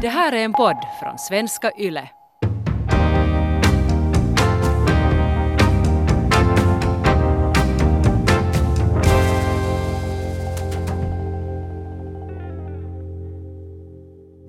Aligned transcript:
Det 0.00 0.08
här 0.08 0.32
är 0.32 0.44
en 0.44 0.52
podd 0.52 0.76
från 1.00 1.18
svenska 1.18 1.72
YLE. 1.78 2.08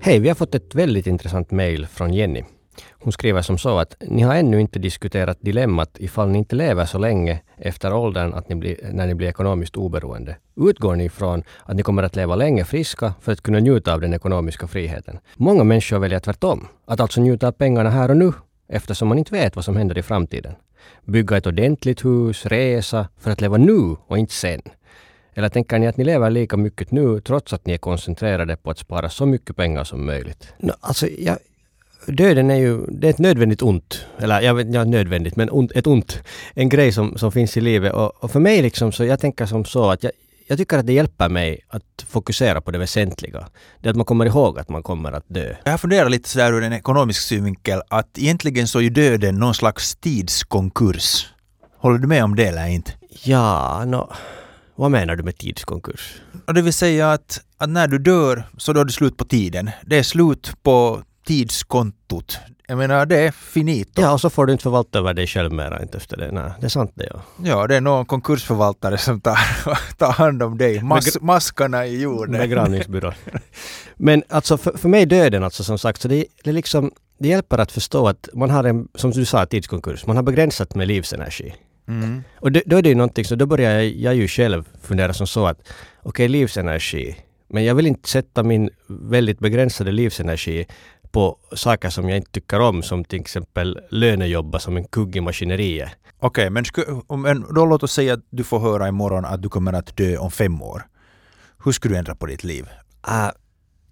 Hej, 0.00 0.18
vi 0.18 0.28
har 0.28 0.34
fått 0.34 0.54
ett 0.54 0.74
väldigt 0.74 1.06
intressant 1.06 1.50
mejl 1.50 1.86
från 1.86 2.14
Jenny. 2.14 2.44
Hon 2.90 3.12
skriver 3.12 3.42
som 3.42 3.58
så 3.58 3.78
att 3.78 3.96
ni 4.00 4.22
har 4.22 4.34
ännu 4.34 4.60
inte 4.60 4.78
diskuterat 4.78 5.38
dilemmat 5.40 5.96
ifall 5.98 6.28
ni 6.28 6.38
inte 6.38 6.56
lever 6.56 6.86
så 6.86 6.98
länge 6.98 7.40
efter 7.56 7.94
åldern 7.94 8.34
att 8.34 8.48
ni 8.48 8.54
blir, 8.54 8.76
när 8.92 9.06
ni 9.06 9.14
blir 9.14 9.28
ekonomiskt 9.28 9.76
oberoende. 9.76 10.36
Utgår 10.56 10.96
ni 10.96 11.04
ifrån 11.04 11.42
att 11.64 11.76
ni 11.76 11.82
kommer 11.82 12.02
att 12.02 12.16
leva 12.16 12.36
länge 12.36 12.64
friska 12.64 13.14
för 13.20 13.32
att 13.32 13.40
kunna 13.40 13.58
njuta 13.58 13.94
av 13.94 14.00
den 14.00 14.14
ekonomiska 14.14 14.66
friheten? 14.66 15.18
Många 15.36 15.64
människor 15.64 15.98
väljer 15.98 16.20
tvärtom, 16.20 16.68
att 16.86 17.00
alltså 17.00 17.20
njuta 17.20 17.48
av 17.48 17.52
pengarna 17.52 17.90
här 17.90 18.10
och 18.10 18.16
nu 18.16 18.32
eftersom 18.68 19.08
man 19.08 19.18
inte 19.18 19.32
vet 19.32 19.56
vad 19.56 19.64
som 19.64 19.76
händer 19.76 19.98
i 19.98 20.02
framtiden. 20.02 20.54
Bygga 21.04 21.36
ett 21.36 21.46
ordentligt 21.46 22.04
hus, 22.04 22.46
resa, 22.46 23.08
för 23.18 23.30
att 23.30 23.40
leva 23.40 23.56
nu 23.56 23.96
och 24.06 24.18
inte 24.18 24.34
sen. 24.34 24.62
Eller 25.34 25.48
tänker 25.48 25.78
ni 25.78 25.86
att 25.86 25.96
ni 25.96 26.04
lever 26.04 26.30
lika 26.30 26.56
mycket 26.56 26.90
nu 26.90 27.20
trots 27.20 27.52
att 27.52 27.66
ni 27.66 27.72
är 27.72 27.78
koncentrerade 27.78 28.56
på 28.56 28.70
att 28.70 28.78
spara 28.78 29.08
så 29.08 29.26
mycket 29.26 29.56
pengar 29.56 29.84
som 29.84 30.06
möjligt? 30.06 30.54
No, 30.58 30.72
alltså, 30.80 31.06
jag, 31.06 31.38
döden 32.12 32.50
är 32.50 32.56
ju 32.56 32.86
det 32.86 33.06
är 33.06 33.10
ett 33.10 33.18
nödvändigt 33.18 33.62
ont. 33.62 34.06
Eller 34.18 34.40
jag 34.40 34.54
vet 34.54 34.66
inte, 34.66 34.84
nödvändigt, 34.84 35.36
men 35.36 35.50
ont, 35.50 35.72
ett 35.72 35.86
ont. 35.86 36.18
En 36.54 36.68
grej 36.68 36.92
som, 36.92 37.18
som 37.18 37.32
finns 37.32 37.56
i 37.56 37.60
livet. 37.60 37.92
Och, 37.92 38.24
och 38.24 38.30
för 38.30 38.40
mig 38.40 38.62
liksom 38.62 38.92
så, 38.92 39.04
jag 39.04 39.20
tänker 39.20 39.46
som 39.46 39.64
så 39.64 39.90
att 39.90 40.02
jag, 40.02 40.12
jag 40.46 40.58
tycker 40.58 40.78
att 40.78 40.86
det 40.86 40.92
hjälper 40.92 41.28
mig 41.28 41.60
att 41.68 42.04
fokusera 42.08 42.60
på 42.60 42.70
det 42.70 42.78
väsentliga. 42.78 43.48
Det 43.80 43.90
att 43.90 43.96
man 43.96 44.04
kommer 44.04 44.26
ihåg 44.26 44.58
att 44.58 44.68
man 44.68 44.82
kommer 44.82 45.12
att 45.12 45.24
dö. 45.28 45.54
Jag 45.64 45.70
har 45.70 45.78
funderat 45.78 46.10
lite 46.10 46.28
sådär 46.28 46.52
ur 46.52 46.62
en 46.62 46.72
ekonomisk 46.72 47.22
synvinkel 47.22 47.82
att 47.88 48.18
egentligen 48.18 48.68
så 48.68 48.78
är 48.78 48.82
ju 48.82 48.90
döden 48.90 49.38
någon 49.38 49.54
slags 49.54 49.96
tidskonkurs. 49.96 51.26
Håller 51.78 51.98
du 51.98 52.06
med 52.06 52.24
om 52.24 52.36
det 52.36 52.46
eller 52.46 52.66
inte? 52.66 52.92
Ja, 53.22 53.84
no, 53.86 54.12
vad 54.76 54.90
menar 54.90 55.16
du 55.16 55.22
med 55.22 55.38
tidskonkurs? 55.38 56.22
Det 56.54 56.62
vill 56.62 56.72
säga 56.72 57.12
att, 57.12 57.40
att 57.58 57.68
när 57.68 57.88
du 57.88 57.98
dör 57.98 58.42
så 58.58 58.72
då 58.72 58.80
är 58.80 58.84
det 58.84 58.92
slut 58.92 59.16
på 59.16 59.24
tiden. 59.24 59.70
Det 59.86 59.98
är 59.98 60.02
slut 60.02 60.52
på 60.62 61.02
tidskontot. 61.28 62.38
Jag 62.66 62.78
menar, 62.78 63.06
det 63.06 63.18
är 63.18 63.30
finito. 63.30 64.02
Ja, 64.02 64.12
och 64.12 64.20
så 64.20 64.30
får 64.30 64.46
du 64.46 64.52
inte 64.52 64.62
förvalta 64.62 64.98
över 64.98 65.14
dig 65.14 65.26
själv 65.26 65.52
mera 65.52 65.82
inte 65.82 65.96
efter 65.96 66.16
det. 66.16 66.32
Nej, 66.32 66.50
det 66.60 66.66
är 66.66 66.68
sant 66.70 66.92
det 66.94 67.08
ja. 67.10 67.22
Ja, 67.44 67.66
det 67.66 67.76
är 67.76 67.80
någon 67.80 68.06
konkursförvaltare 68.06 68.98
som 68.98 69.20
tar, 69.20 69.38
tar 69.96 70.12
hand 70.12 70.42
om 70.42 70.58
dig. 70.58 70.82
Mas, 70.82 71.20
maskarna 71.20 71.86
i 71.86 72.00
jorden. 72.00 72.40
Begravningsbyrå. 72.40 73.12
Men 73.96 74.22
alltså 74.28 74.58
för, 74.58 74.78
för 74.78 74.88
mig 74.88 75.06
döden 75.06 75.44
alltså 75.44 75.64
som 75.64 75.78
sagt, 75.78 76.00
så 76.00 76.08
det, 76.08 76.24
det 76.44 76.52
liksom 76.52 76.92
det 77.18 77.28
hjälper 77.28 77.58
att 77.58 77.72
förstå 77.72 78.08
att 78.08 78.28
man 78.34 78.50
har 78.50 78.64
en, 78.64 78.88
som 78.94 79.10
du 79.10 79.24
sa, 79.24 79.46
tidskonkurs. 79.46 80.06
Man 80.06 80.16
har 80.16 80.22
begränsat 80.22 80.74
med 80.74 80.88
livsenergi. 80.88 81.54
Mm. 81.88 82.22
Och 82.40 82.52
då, 82.52 82.60
då, 82.66 82.76
är 82.76 82.82
det 82.82 82.88
ju 82.88 82.94
någonting, 82.94 83.24
så 83.24 83.34
då 83.34 83.46
börjar 83.46 83.72
jag, 83.72 83.86
jag 83.86 84.14
ju 84.14 84.28
själv 84.28 84.68
fundera 84.82 85.12
som 85.12 85.26
så 85.26 85.46
att 85.46 85.60
okej, 85.60 86.08
okay, 86.08 86.28
livsenergi, 86.28 87.16
men 87.48 87.64
jag 87.64 87.74
vill 87.74 87.86
inte 87.86 88.08
sätta 88.08 88.42
min 88.42 88.70
väldigt 88.86 89.38
begränsade 89.38 89.92
livsenergi 89.92 90.66
på 91.12 91.38
saker 91.52 91.90
som 91.90 92.08
jag 92.08 92.16
inte 92.16 92.30
tycker 92.30 92.60
om, 92.60 92.82
som 92.82 93.04
till 93.04 93.20
exempel 93.20 93.80
lönejobba 93.90 94.58
som 94.58 94.76
en 94.76 94.84
kugg 94.84 95.16
i 95.16 95.20
maskineriet. 95.20 95.88
Okej, 96.20 96.50
okay, 96.50 96.50
men, 96.50 97.22
men 97.22 97.54
då 97.54 97.66
låt 97.66 97.82
oss 97.82 97.92
säga 97.92 98.14
att 98.14 98.24
du 98.30 98.44
får 98.44 98.58
höra 98.58 98.88
imorgon 98.88 99.24
att 99.24 99.42
du 99.42 99.48
kommer 99.48 99.72
att 99.72 99.96
dö 99.96 100.16
om 100.16 100.30
fem 100.30 100.62
år. 100.62 100.82
Hur 101.64 101.72
skulle 101.72 101.94
du 101.94 101.98
ändra 101.98 102.14
på 102.14 102.26
ditt 102.26 102.44
liv? 102.44 102.68
Uh, 103.08 103.30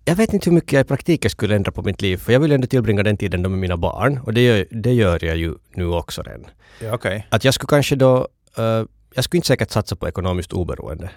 jag 0.04 0.16
vet 0.16 0.32
inte 0.32 0.50
hur 0.50 0.54
mycket 0.54 0.72
jag 0.72 0.80
i 0.80 0.84
praktiken 0.84 1.30
skulle 1.30 1.56
ändra 1.56 1.72
på 1.72 1.82
mitt 1.82 2.02
liv, 2.02 2.16
för 2.16 2.32
jag 2.32 2.40
vill 2.40 2.52
ändå 2.52 2.66
tillbringa 2.66 3.02
den 3.02 3.16
tiden 3.16 3.42
då 3.42 3.48
med 3.48 3.58
mina 3.58 3.76
barn, 3.76 4.18
och 4.18 4.32
det 4.34 4.40
gör, 4.40 4.66
det 4.70 4.92
gör 4.92 5.24
jag 5.24 5.36
ju 5.36 5.54
nu 5.74 5.86
också 5.86 6.22
redan. 6.22 6.46
Ja, 6.80 6.94
okay. 6.94 7.22
Att 7.28 7.44
jag 7.44 7.54
skulle 7.54 7.68
kanske 7.68 7.96
då, 7.96 8.28
uh, 8.58 8.84
jag 9.14 9.24
skulle 9.24 9.38
inte 9.38 9.48
säkert 9.48 9.70
satsa 9.70 9.96
på 9.96 10.08
ekonomiskt 10.08 10.52
oberoende. 10.52 11.10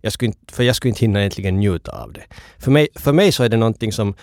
Jag 0.00 0.12
skulle 0.12 0.26
inte, 0.26 0.54
för 0.54 0.62
jag 0.62 0.76
skulle 0.76 0.88
inte 0.88 1.00
hinna 1.00 1.20
egentligen 1.20 1.56
njuta 1.56 2.02
av 2.02 2.12
det. 2.12 2.24
För 2.58 2.70
mig, 2.70 2.88
för 2.94 3.12
mig 3.12 3.32
så 3.32 3.44
är 3.44 3.48
det 3.48 3.56
någonting 3.56 3.92
som 3.92 4.14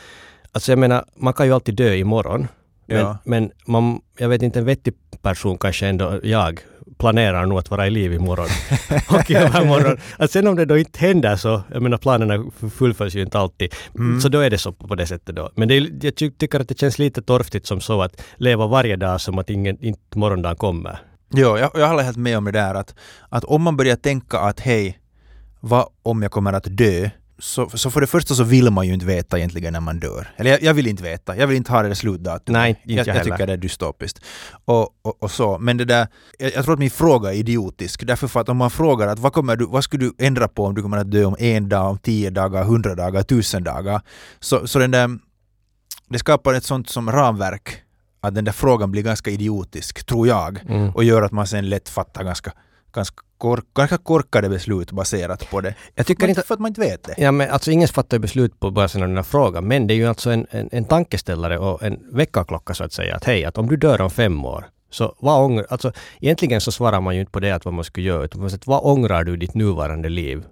Alltså 0.52 0.72
jag 0.72 0.80
menar, 0.80 1.06
man 1.16 1.34
kan 1.34 1.46
ju 1.46 1.54
alltid 1.54 1.76
dö 1.76 1.96
imorgon. 1.96 2.48
Men, 2.86 2.98
ja. 2.98 3.18
men 3.24 3.52
man, 3.66 4.02
jag 4.18 4.30
vet 4.30 4.42
inte, 4.42 4.60
en 4.60 4.66
vettig 4.66 4.94
person 5.22 5.58
kanske 5.58 5.88
ändå, 5.88 6.20
jag, 6.24 6.60
planerar 7.00 7.46
nog 7.46 7.60
att 7.60 7.72
vara 7.72 7.88
i 7.88 7.90
liv 7.90 8.14
imorgon 8.14 8.48
och 9.10 9.32
i 9.32 9.36
övermorgon. 9.36 9.98
Att 10.18 10.32
sen 10.32 10.48
om 10.48 10.56
det 10.56 10.66
då 10.66 10.78
inte 10.78 11.00
händer 11.00 11.36
så, 11.36 11.62
jag 11.72 11.82
menar 11.82 11.98
planerna 11.98 12.46
fullföljs 12.74 13.16
ju 13.16 13.22
inte 13.22 13.40
alltid, 13.40 13.74
mm. 13.96 14.22
så 14.22 14.30
då 14.30 14.40
är 14.40 14.50
det 14.50 14.58
så 14.58 14.72
på 14.72 14.96
det 14.96 15.08
sättet 15.08 15.36
då. 15.36 15.52
Men 15.56 15.68
det 15.68 16.04
jag 16.04 16.16
tycker 16.16 16.60
att 16.60 16.68
det 16.68 16.80
känns 16.80 17.00
lite 17.00 17.22
torftigt 17.22 17.66
som 17.66 17.81
så 17.81 18.02
att 18.02 18.22
leva 18.36 18.68
varje 18.68 18.96
dag 18.96 19.22
som 19.22 19.40
att 19.40 19.50
ingen, 19.50 19.84
inte 19.84 20.18
morgondagen 20.18 20.58
kommer. 20.58 21.00
Jo, 21.34 21.58
jag, 21.58 21.72
jag 21.74 21.88
håller 21.88 22.04
helt 22.04 22.18
med 22.18 22.38
om 22.38 22.46
det 22.46 22.52
där 22.52 22.76
att, 22.76 22.96
att 23.30 23.44
om 23.44 23.62
man 23.62 23.78
börjar 23.78 23.96
tänka 23.96 24.40
att 24.40 24.60
hej, 24.60 25.00
vad 25.60 25.86
om 26.04 26.22
jag 26.22 26.31
kommer 26.31 26.54
att 26.54 26.78
dö? 26.78 27.10
Så, 27.39 27.69
så 27.69 27.91
för 27.91 28.01
det 28.01 28.07
första 28.07 28.35
så 28.35 28.44
vill 28.44 28.69
man 28.69 28.88
ju 28.88 28.94
inte 28.94 29.05
veta 29.05 29.38
egentligen 29.38 29.73
när 29.73 29.79
man 29.79 30.00
dör. 30.00 30.27
Eller 30.38 30.51
jag, 30.51 30.61
jag 30.61 30.73
vill 30.73 30.88
inte 30.88 31.03
veta. 31.03 31.38
Jag 31.38 31.47
vill 31.47 31.57
inte 31.57 31.72
ha 31.72 31.81
det 31.81 31.88
där 31.88 31.95
slutdatumet. 31.95 32.59
Nej, 32.61 32.69
inte 32.69 32.94
jag, 32.94 33.07
jag, 33.07 33.16
jag 33.16 33.23
tycker 33.23 33.47
det 33.47 33.53
är 33.53 33.57
dystopiskt. 33.57 34.25
Och, 34.66 34.89
och, 35.01 35.23
och, 35.23 35.31
så. 35.31 35.57
Men 35.59 35.77
det 35.77 35.85
där, 35.85 36.07
jag, 36.39 36.51
jag, 36.55 36.63
tror 36.63 36.73
att 36.73 36.79
min 36.79 36.91
fråga 36.91 37.33
är 37.33 37.38
idiotisk. 37.38 38.07
Därför 38.07 38.27
för 38.27 38.39
att 38.39 38.50
om 38.50 38.57
man 38.57 38.72
frågar 38.72 39.07
att 39.07 39.19
vad, 39.19 39.33
kommer 39.33 39.55
du, 39.55 39.66
vad 39.66 39.83
skulle 39.83 40.05
du 40.05 40.25
ändra 40.25 40.47
på 40.47 40.66
om 40.66 40.75
du 40.75 40.81
kommer 40.81 40.97
att 40.97 41.11
dö 41.11 41.25
om 41.25 41.35
en 41.39 41.69
dag, 41.69 41.89
om 41.89 41.97
tio 41.97 42.29
dagar, 42.29 42.63
hundra 42.63 42.95
dagar, 42.95 43.23
tusen 43.23 43.63
dagar. 43.63 44.01
Så, 44.39 44.67
så 44.67 44.79
den 44.79 44.91
där, 44.91 45.19
det 46.09 46.19
skapar 46.19 46.53
ett 46.53 46.63
sånt 46.63 46.89
som 46.89 47.11
ramverk 47.11 47.83
att 48.21 48.35
den 48.35 48.45
där 48.45 48.51
frågan 48.51 48.91
blir 48.91 49.03
ganska 49.03 49.31
idiotisk, 49.31 50.06
tror 50.06 50.27
jag. 50.27 50.59
Mm. 50.69 50.89
Och 50.89 51.03
gör 51.03 51.21
att 51.21 51.31
man 51.31 51.47
sen 51.47 51.69
lätt 51.69 51.89
fattar 51.89 52.23
ganska, 52.23 52.51
ganska 52.91 53.17
kork, 53.38 53.66
ganska 53.73 53.97
korkade 53.97 54.50
beslut 54.50 54.91
baserat 54.91 55.50
på 55.50 55.61
det. 55.61 55.75
Jag 55.95 56.05
tycker 56.05 56.27
inte, 56.27 56.41
för 56.41 56.53
att 56.53 56.59
man 56.59 56.69
inte 56.69 56.81
vet 56.81 57.03
det. 57.03 57.16
Ja, 57.17 57.31
men 57.31 57.50
alltså 57.50 57.72
ingen 57.72 57.88
fattar 57.88 58.17
ju 58.17 58.22
beslut 58.22 58.59
på 58.59 58.72
basen 58.72 59.01
av 59.01 59.07
den 59.07 59.17
här 59.17 59.23
frågan, 59.23 59.67
men 59.67 59.88
det 59.88 59.94
är 59.94 59.95
ju 59.95 60.07
alltså 60.07 60.31
en, 60.31 60.47
en, 60.51 60.69
en 60.72 60.85
tankeställare 60.85 61.57
och 61.57 61.83
en 61.83 62.00
väckarklocka 62.11 62.73
så 62.73 62.83
att 62.83 62.94
säga. 62.94 63.16
Att 63.16 63.23
hej, 63.23 63.45
att 63.45 63.57
om 63.57 63.67
du 63.67 63.77
dör 63.77 64.01
om 64.01 64.09
fem 64.09 64.45
år, 64.45 64.66
så 64.89 65.16
vad 65.19 65.44
ångrar... 65.44 65.66
Alltså 65.69 65.91
egentligen 66.22 66.61
så 66.61 66.72
svarar 66.72 67.01
man 67.01 67.16
ju 67.16 67.19
inte 67.19 67.31
på 67.31 67.39
det 67.39 67.51
att 67.51 67.66
vad 67.66 67.73
man 67.73 67.83
skulle 67.83 68.07
göra, 68.07 68.23
utan 68.23 68.41
man 68.41 68.50
säger, 68.50 68.63
vad 68.66 68.81
ångrar 68.83 69.23
du 69.23 69.33
i 69.33 69.38
ditt 69.38 69.53
nuvarande 69.53 70.09
liv? 70.09 70.44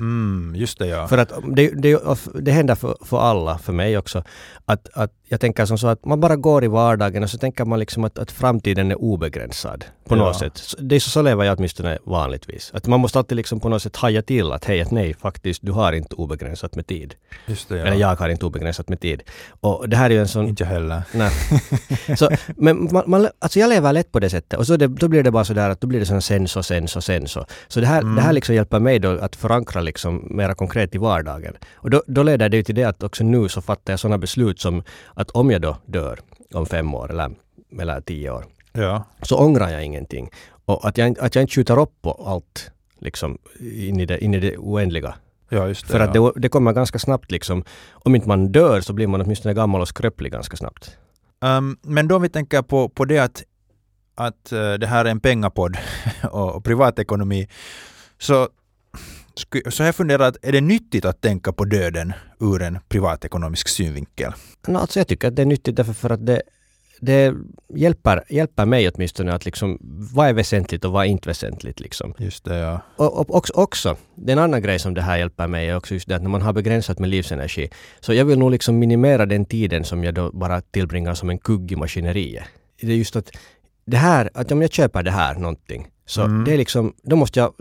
Mm, 0.00 0.54
just 0.56 0.78
det 0.78 0.86
ja. 0.86 1.08
För 1.08 1.18
att 1.18 1.32
det, 1.56 1.70
det, 1.82 2.00
det 2.34 2.52
händer 2.52 2.74
för, 2.74 2.96
för 3.04 3.18
alla, 3.18 3.58
för 3.58 3.72
mig 3.72 3.98
också, 3.98 4.24
att, 4.64 4.88
att 4.92 5.12
jag 5.28 5.40
tänker 5.40 5.66
som 5.66 5.78
så 5.78 5.86
att 5.86 6.04
man 6.04 6.20
bara 6.20 6.36
går 6.36 6.64
i 6.64 6.68
vardagen 6.68 7.22
och 7.22 7.30
så 7.30 7.38
tänker 7.38 7.64
man 7.64 7.78
liksom 7.78 8.04
att, 8.04 8.18
att 8.18 8.32
framtiden 8.32 8.90
är 8.90 9.00
obegränsad 9.00 9.84
på 10.04 10.16
ja. 10.16 10.18
något 10.18 10.36
sätt. 10.36 10.74
Det 10.78 10.94
är 10.96 11.00
så, 11.00 11.10
så 11.10 11.22
lever 11.22 11.44
jag 11.44 11.58
åtminstone 11.58 11.98
vanligtvis. 12.04 12.70
Att 12.74 12.86
man 12.86 13.00
måste 13.00 13.18
alltid 13.18 13.36
liksom 13.36 13.60
på 13.60 13.68
något 13.68 13.82
sätt 13.82 13.96
haja 13.96 14.22
till 14.22 14.52
att 14.52 14.64
hej, 14.64 14.80
att 14.80 14.90
nej, 14.90 15.14
faktiskt, 15.14 15.60
du 15.62 15.72
har 15.72 15.92
inte 15.92 16.14
obegränsat 16.14 16.74
med 16.74 16.86
tid. 16.86 17.14
Just 17.46 17.68
det, 17.68 17.76
ja. 17.76 17.84
Eller 17.84 17.96
jag 17.96 18.16
har 18.16 18.28
inte 18.28 18.46
obegränsat 18.46 18.88
med 18.88 19.00
tid. 19.00 19.22
Och 19.60 19.88
det 19.88 19.96
här 19.96 20.10
är 20.10 20.14
ju 20.14 20.20
en 20.20 20.28
sån... 20.28 20.48
Inte 20.48 20.64
heller. 20.64 21.02
Nej. 21.12 21.30
så, 22.16 22.30
men 22.56 22.88
man, 22.92 23.04
man, 23.06 23.28
alltså 23.38 23.58
jag 23.58 23.68
lever 23.68 23.92
lätt 23.92 24.12
på 24.12 24.20
det 24.20 24.30
sättet. 24.30 24.58
Och 24.58 24.66
så 24.66 24.76
det, 24.76 24.86
då 24.86 25.08
blir 25.08 25.22
det 25.22 25.30
bara 25.30 25.44
så 25.44 25.54
där 25.54 25.70
att 25.70 25.80
då 25.80 25.86
blir 25.86 26.00
det 26.00 26.06
sån 26.06 26.22
sen 26.22 26.48
så, 26.48 26.62
sen 26.62 26.88
så, 26.88 27.00
sen 27.00 27.28
så. 27.28 27.46
Så 27.68 27.80
det 27.80 27.86
här, 27.86 28.00
mm. 28.00 28.14
det 28.14 28.22
här 28.22 28.32
liksom 28.32 28.54
hjälper 28.54 28.80
mig 28.80 28.98
då 28.98 29.10
att 29.10 29.36
förankra 29.36 29.80
liksom 29.90 30.26
mera 30.30 30.54
konkret 30.54 30.94
i 30.94 30.98
vardagen. 30.98 31.54
Och 31.74 31.90
då, 31.90 32.02
då 32.06 32.22
leder 32.22 32.48
det 32.48 32.56
ju 32.56 32.62
till 32.62 32.74
det 32.74 32.84
att 32.84 33.02
också 33.02 33.24
nu 33.24 33.48
så 33.48 33.60
fattar 33.62 33.92
jag 33.92 34.00
sådana 34.00 34.18
beslut 34.18 34.60
som 34.60 34.82
att 35.14 35.30
om 35.30 35.50
jag 35.50 35.60
då 35.60 35.76
dör 35.86 36.18
om 36.54 36.66
fem 36.66 36.94
år 36.94 37.10
eller, 37.10 37.30
eller 37.80 38.00
tio 38.00 38.30
år, 38.30 38.44
ja. 38.72 39.04
så 39.22 39.38
ångrar 39.38 39.68
jag 39.68 39.84
ingenting. 39.84 40.30
Och 40.64 40.88
att 40.88 40.98
jag, 40.98 41.18
att 41.18 41.34
jag 41.34 41.42
inte 41.42 41.54
skjuter 41.54 41.78
upp 41.78 42.02
på 42.02 42.12
allt 42.26 42.70
liksom, 42.98 43.38
in, 43.60 44.00
i 44.00 44.06
det, 44.06 44.24
in 44.24 44.34
i 44.34 44.40
det 44.40 44.56
oändliga. 44.58 45.14
Ja, 45.48 45.66
det, 45.66 45.74
För 45.74 46.00
att 46.00 46.14
ja. 46.14 46.32
det, 46.34 46.40
det 46.40 46.48
kommer 46.48 46.72
ganska 46.72 46.98
snabbt 46.98 47.30
liksom. 47.30 47.64
Om 47.90 48.14
inte 48.14 48.28
man 48.28 48.52
dör 48.52 48.80
så 48.80 48.92
blir 48.92 49.06
man 49.06 49.20
åtminstone 49.20 49.54
gammal 49.54 49.80
och 49.80 49.88
skröplig 49.88 50.32
ganska 50.32 50.56
snabbt. 50.56 50.96
Um, 51.40 51.78
men 51.82 52.08
då 52.08 52.16
om 52.16 52.22
vi 52.22 52.28
tänker 52.28 52.62
på, 52.62 52.88
på 52.88 53.04
det 53.04 53.18
att, 53.18 53.42
att 54.14 54.52
uh, 54.52 54.74
det 54.74 54.86
här 54.86 55.04
är 55.04 55.10
en 55.10 55.20
pengapodd 55.20 55.76
och, 56.30 56.54
och 56.54 56.64
privatekonomi, 56.64 57.48
så 58.18 58.48
så 59.70 59.82
jag 59.82 59.94
funderar, 59.94 60.28
att 60.28 60.36
är 60.42 60.52
det 60.52 60.60
nyttigt 60.60 61.04
att 61.04 61.20
tänka 61.20 61.52
på 61.52 61.64
döden 61.64 62.12
ur 62.40 62.62
en 62.62 62.78
privatekonomisk 62.88 63.68
synvinkel? 63.68 64.32
No, 64.66 64.78
alltså 64.78 65.00
jag 65.00 65.08
tycker 65.08 65.28
att 65.28 65.36
det 65.36 65.42
är 65.42 65.46
nyttigt 65.46 65.76
därför 65.76 65.92
för 65.92 66.10
att 66.10 66.26
det, 66.26 66.42
det 67.00 67.34
hjälper, 67.74 68.24
hjälper 68.28 68.66
mig 68.66 68.88
åtminstone 68.88 69.32
att 69.32 69.44
liksom, 69.44 69.78
vad 70.14 70.28
är 70.28 70.32
väsentligt 70.32 70.84
och 70.84 70.92
vad 70.92 71.04
är 71.04 71.08
inte 71.08 71.28
väsentligt. 71.28 71.80
Liksom. 71.80 72.14
Just 72.18 72.44
det, 72.44 72.56
ja. 72.56 72.80
Och, 72.96 73.18
och 73.18 73.34
också, 73.36 73.52
också, 73.52 73.96
det 74.14 74.32
är 74.32 74.36
en 74.36 74.42
annan 74.42 74.62
grej 74.62 74.78
som 74.78 74.94
det 74.94 75.02
här 75.02 75.18
hjälper 75.18 75.46
mig 75.46 75.68
är 75.68 75.76
också 75.76 75.94
just 75.94 76.08
det 76.08 76.16
att 76.16 76.22
när 76.22 76.30
man 76.30 76.42
har 76.42 76.52
begränsat 76.52 76.98
med 76.98 77.08
livsenergi, 77.08 77.70
så 78.00 78.14
jag 78.14 78.24
vill 78.24 78.38
nog 78.38 78.50
liksom 78.50 78.78
minimera 78.78 79.26
den 79.26 79.44
tiden 79.44 79.84
som 79.84 80.04
jag 80.04 80.14
då 80.14 80.30
bara 80.32 80.60
tillbringar 80.60 81.14
som 81.14 81.30
en 81.30 81.38
kugg 81.38 81.72
i 81.72 81.76
maskineriet. 81.76 82.44
Det 82.80 82.92
är 82.92 82.96
just 82.96 83.16
att 83.16 83.30
det 83.84 83.96
här, 83.96 84.30
att 84.34 84.52
om 84.52 84.62
jag 84.62 84.72
köper 84.72 85.02
det 85.02 85.10
här 85.10 85.34
någonting, 85.34 85.88
så 86.10 86.22
mm. 86.22 86.44
det 86.44 86.52
är 86.52 86.58
liksom, 86.58 86.92
då 87.02 87.16
måste 87.16 87.40
jag 87.40 87.52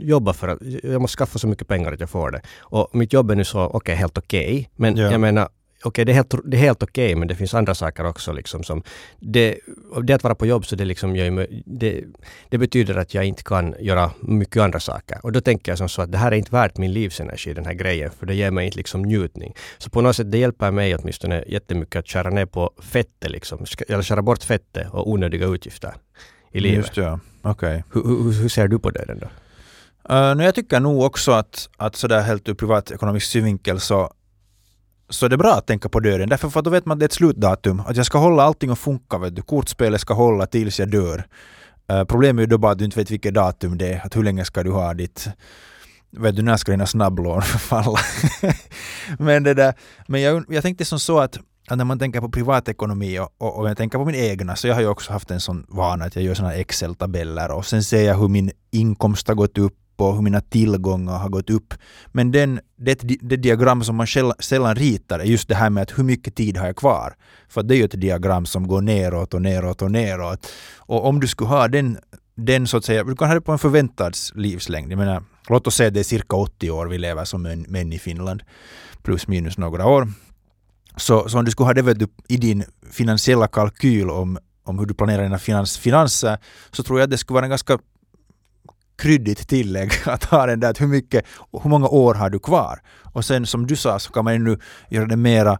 jobba 0.00 0.32
för 0.32 0.48
att, 0.48 0.58
jag 0.82 1.00
måste 1.00 1.16
skaffa 1.16 1.38
så 1.38 1.48
mycket 1.48 1.68
pengar 1.68 1.92
att 1.92 2.00
jag 2.00 2.10
får 2.10 2.30
det. 2.30 2.40
Och 2.58 2.88
mitt 2.92 3.12
jobb 3.12 3.30
är 3.30 3.34
nu 3.34 3.44
så, 3.44 3.60
okej, 3.60 3.76
okay, 3.76 3.94
helt 3.94 4.18
okej. 4.18 4.44
Okay, 4.44 4.66
men 4.76 4.96
ja. 4.96 5.10
jag 5.10 5.20
menar, 5.20 5.48
okej, 5.84 6.04
det 6.04 6.12
är 6.12 6.14
helt, 6.14 6.34
det 6.44 6.56
är 6.56 6.60
helt 6.60 6.82
okej, 6.82 7.14
men 7.14 7.28
det 7.28 7.34
finns 7.34 7.54
andra 7.54 7.74
saker 7.74 8.06
också 8.06 8.32
liksom 8.32 8.62
som... 8.62 8.82
Det, 9.20 9.58
det 10.02 10.14
att 10.14 10.22
vara 10.22 10.34
på 10.34 10.46
jobb, 10.46 10.66
så 10.66 10.76
det 10.76 10.84
liksom 10.84 11.12
mig- 11.12 11.62
det, 11.66 12.04
det 12.48 12.58
betyder 12.58 12.96
att 12.96 13.14
jag 13.14 13.24
inte 13.24 13.42
kan 13.42 13.74
göra 13.80 14.10
mycket 14.20 14.62
andra 14.62 14.80
saker. 14.80 15.18
Och 15.22 15.32
då 15.32 15.40
tänker 15.40 15.72
jag 15.72 15.78
som 15.78 15.88
så 15.88 16.02
att 16.02 16.12
det 16.12 16.18
här 16.18 16.32
är 16.32 16.36
inte 16.36 16.52
värt 16.52 16.78
min 16.78 16.92
livsenergi, 16.92 17.54
den 17.54 17.66
här 17.66 17.74
grejen, 17.74 18.10
för 18.18 18.26
det 18.26 18.34
ger 18.34 18.50
mig 18.50 18.66
inte 18.66 18.76
liksom 18.76 19.02
njutning. 19.02 19.54
Så 19.78 19.90
på 19.90 20.00
något 20.00 20.16
sätt, 20.16 20.32
det 20.32 20.38
hjälper 20.38 20.70
mig 20.70 20.94
åtminstone 20.94 21.44
jättemycket 21.48 21.96
att 21.96 22.08
skära 22.08 22.30
ner 22.30 22.46
på 22.46 22.70
fettet 22.78 23.30
liksom, 23.30 23.64
eller 23.88 24.02
skära 24.02 24.22
bort 24.22 24.42
fettet 24.42 24.88
och 24.92 25.10
onödiga 25.10 25.46
utgifter 25.46 25.94
i 26.52 26.60
livet. 26.60 26.76
Just 26.76 26.96
ja. 26.96 27.20
Okej. 27.42 27.84
Hur, 27.92 28.02
hur, 28.04 28.32
hur 28.32 28.48
ser 28.48 28.68
du 28.68 28.78
på 28.78 28.90
det 28.90 29.04
då? 29.20 29.28
Uh, 30.14 30.36
nu 30.36 30.44
jag 30.44 30.54
tycker 30.54 30.80
nog 30.80 31.02
också 31.02 31.32
att, 31.32 31.68
att 31.76 31.96
sådär 31.96 32.20
helt 32.20 32.48
ur 32.48 32.54
privatekonomisk 32.54 33.26
synvinkel 33.26 33.80
så, 33.80 34.10
så 35.08 35.26
är 35.26 35.30
det 35.30 35.36
bra 35.36 35.54
att 35.54 35.66
tänka 35.66 35.88
på 35.88 36.00
döden. 36.00 36.28
Därför 36.28 36.48
för 36.48 36.60
att 36.60 36.64
då 36.64 36.70
vet 36.70 36.86
man 36.86 36.94
att 36.94 37.00
det 37.00 37.04
är 37.04 37.08
ett 37.08 37.12
slutdatum. 37.12 37.80
Att 37.80 37.96
jag 37.96 38.06
ska 38.06 38.18
hålla 38.18 38.42
allting 38.42 38.70
att 38.70 38.78
funka. 38.78 39.18
Vet 39.18 39.36
du. 39.36 39.42
Kortspelet 39.42 40.00
ska 40.00 40.14
hålla 40.14 40.46
tills 40.46 40.80
jag 40.80 40.90
dör. 40.90 41.26
Uh, 41.92 42.04
problemet 42.04 42.38
är 42.38 42.42
ju 42.42 42.46
då 42.46 42.58
bara 42.58 42.72
att 42.72 42.78
du 42.78 42.84
inte 42.84 42.98
vet 42.98 43.10
vilket 43.10 43.34
datum 43.34 43.78
det 43.78 43.92
är. 43.92 44.06
Att 44.06 44.16
hur 44.16 44.22
länge 44.22 44.44
ska 44.44 44.62
du 44.62 44.70
ha 44.70 44.94
ditt 44.94 45.28
Vet 46.10 46.36
du, 46.36 46.42
när 46.42 46.56
ska 46.56 46.72
dina 46.72 46.86
snabblån 46.86 47.42
förfalla? 47.58 47.98
men 49.18 49.42
det 49.42 49.54
där, 49.54 49.74
men 50.08 50.20
jag, 50.20 50.44
jag 50.48 50.62
tänkte 50.62 50.84
som 50.84 50.98
så 50.98 51.18
att 51.18 51.38
när 51.70 51.84
man 51.84 51.98
tänker 51.98 52.20
på 52.20 52.28
privatekonomi 52.28 53.18
och, 53.18 53.28
och, 53.38 53.58
och 53.58 53.70
jag 53.70 53.76
tänker 53.76 53.98
på 53.98 54.04
min 54.04 54.14
egna, 54.14 54.56
så 54.56 54.68
jag 54.68 54.74
har 54.74 54.80
ju 54.80 54.88
också 54.88 55.12
haft 55.12 55.30
en 55.30 55.40
sån 55.40 55.66
vana 55.68 56.04
att 56.04 56.16
jag 56.16 56.24
gör 56.24 56.34
såna 56.34 56.54
Excel-tabeller 56.54 57.50
och 57.50 57.66
sen 57.66 57.82
ser 57.82 58.02
jag 58.02 58.18
hur 58.18 58.28
min 58.28 58.50
inkomst 58.70 59.28
har 59.28 59.34
gått 59.34 59.58
upp 59.58 59.74
och 59.96 60.14
hur 60.14 60.22
mina 60.22 60.40
tillgångar 60.40 61.18
har 61.18 61.28
gått 61.28 61.50
upp. 61.50 61.74
Men 62.06 62.32
den, 62.32 62.60
det, 62.76 62.94
det 63.20 63.36
diagram 63.36 63.84
som 63.84 63.96
man 63.96 64.06
sällan 64.38 64.74
ritar 64.74 65.18
är 65.18 65.24
just 65.24 65.48
det 65.48 65.54
här 65.54 65.70
med 65.70 65.82
att 65.82 65.98
hur 65.98 66.04
mycket 66.04 66.34
tid 66.34 66.56
har 66.56 66.66
jag 66.66 66.76
kvar? 66.76 67.14
För 67.48 67.62
det 67.62 67.74
är 67.74 67.76
ju 67.76 67.84
ett 67.84 68.00
diagram 68.00 68.46
som 68.46 68.68
går 68.68 68.80
neråt 68.80 69.34
och 69.34 69.42
neråt 69.42 69.82
och 69.82 69.90
neråt. 69.90 70.46
Och 70.76 71.06
om 71.06 71.20
du 71.20 71.26
skulle 71.26 71.48
ha 71.48 71.68
den, 71.68 71.98
den 72.34 72.66
så 72.66 72.76
att 72.76 72.84
säga, 72.84 73.04
du 73.04 73.16
kan 73.16 73.28
ha 73.28 73.34
det 73.34 73.40
på 73.40 73.52
en 73.52 73.58
förväntad 73.58 74.14
livslängd. 74.34 74.92
Jag 74.92 74.98
menar, 74.98 75.22
låt 75.48 75.66
oss 75.66 75.74
säga 75.74 75.88
att 75.88 75.94
det 75.94 76.00
är 76.00 76.04
cirka 76.04 76.36
80 76.36 76.70
år 76.70 76.86
vi 76.86 76.98
lever 76.98 77.24
som 77.24 77.42
män, 77.42 77.66
män 77.68 77.92
i 77.92 77.98
Finland, 77.98 78.42
plus 79.02 79.28
minus 79.28 79.58
några 79.58 79.86
år. 79.86 80.08
Så, 80.96 81.28
så 81.28 81.38
om 81.38 81.44
du 81.44 81.50
skulle 81.50 81.66
ha 81.66 81.74
det 81.74 81.82
vet 81.82 81.98
du, 81.98 82.06
i 82.28 82.36
din 82.36 82.64
finansiella 82.90 83.48
kalkyl 83.48 84.10
om, 84.10 84.38
om 84.64 84.78
hur 84.78 84.86
du 84.86 84.94
planerar 84.94 85.22
dina 85.22 85.38
finans, 85.38 85.78
finanser, 85.78 86.38
så 86.70 86.82
tror 86.82 86.98
jag 86.98 87.04
att 87.04 87.10
det 87.10 87.18
skulle 87.18 87.34
vara 87.34 87.44
en 87.44 87.50
ganska 87.50 87.78
kryddigt 88.98 89.48
tillägg 89.48 89.92
att 90.06 90.24
ha 90.24 90.46
den 90.46 90.60
där 90.60 90.70
att 90.70 90.80
hur 90.80 90.86
mycket, 90.86 91.24
hur 91.62 91.70
många 91.70 91.88
år 91.88 92.14
har 92.14 92.30
du 92.30 92.38
kvar? 92.38 92.80
Och 93.02 93.24
sen 93.24 93.46
som 93.46 93.66
du 93.66 93.76
sa 93.76 93.98
så 93.98 94.12
kan 94.12 94.24
man 94.24 94.32
ju 94.32 94.38
nu 94.38 94.58
göra 94.88 95.06
det 95.06 95.16
mera 95.16 95.58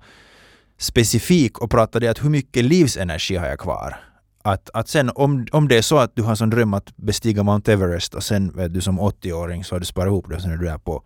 specifik 0.79 1.59
och 1.59 1.71
prata 1.71 2.01
det 2.01 2.09
att 2.09 2.25
hur 2.25 2.31
mycket 2.31 2.65
livsenergi 2.65 3.37
har 3.37 3.47
jag 3.47 3.59
kvar? 3.59 3.97
Att, 4.43 4.71
att 4.75 4.89
sen 4.89 5.11
om, 5.15 5.47
om 5.53 5.69
det 5.69 5.79
är 5.79 5.83
så 5.83 5.99
att 5.99 6.17
du 6.17 6.23
har 6.23 6.31
en 6.31 6.37
sån 6.37 6.51
dröm 6.51 6.75
att 6.75 6.97
bestiga 6.97 7.43
Mount 7.43 7.73
Everest 7.73 8.15
och 8.15 8.23
sen 8.23 8.53
vet 8.57 8.75
du 8.75 8.81
som 8.81 9.01
80-åring 9.01 9.65
så 9.65 9.75
har 9.75 9.81
du 9.81 9.87
sparat 9.87 10.07
ihop 10.07 10.29
det 10.29 10.35
och 10.35 10.43
sen 10.43 10.51
är 10.51 10.57
du 10.57 10.65
där 10.65 10.79
på, 10.79 11.03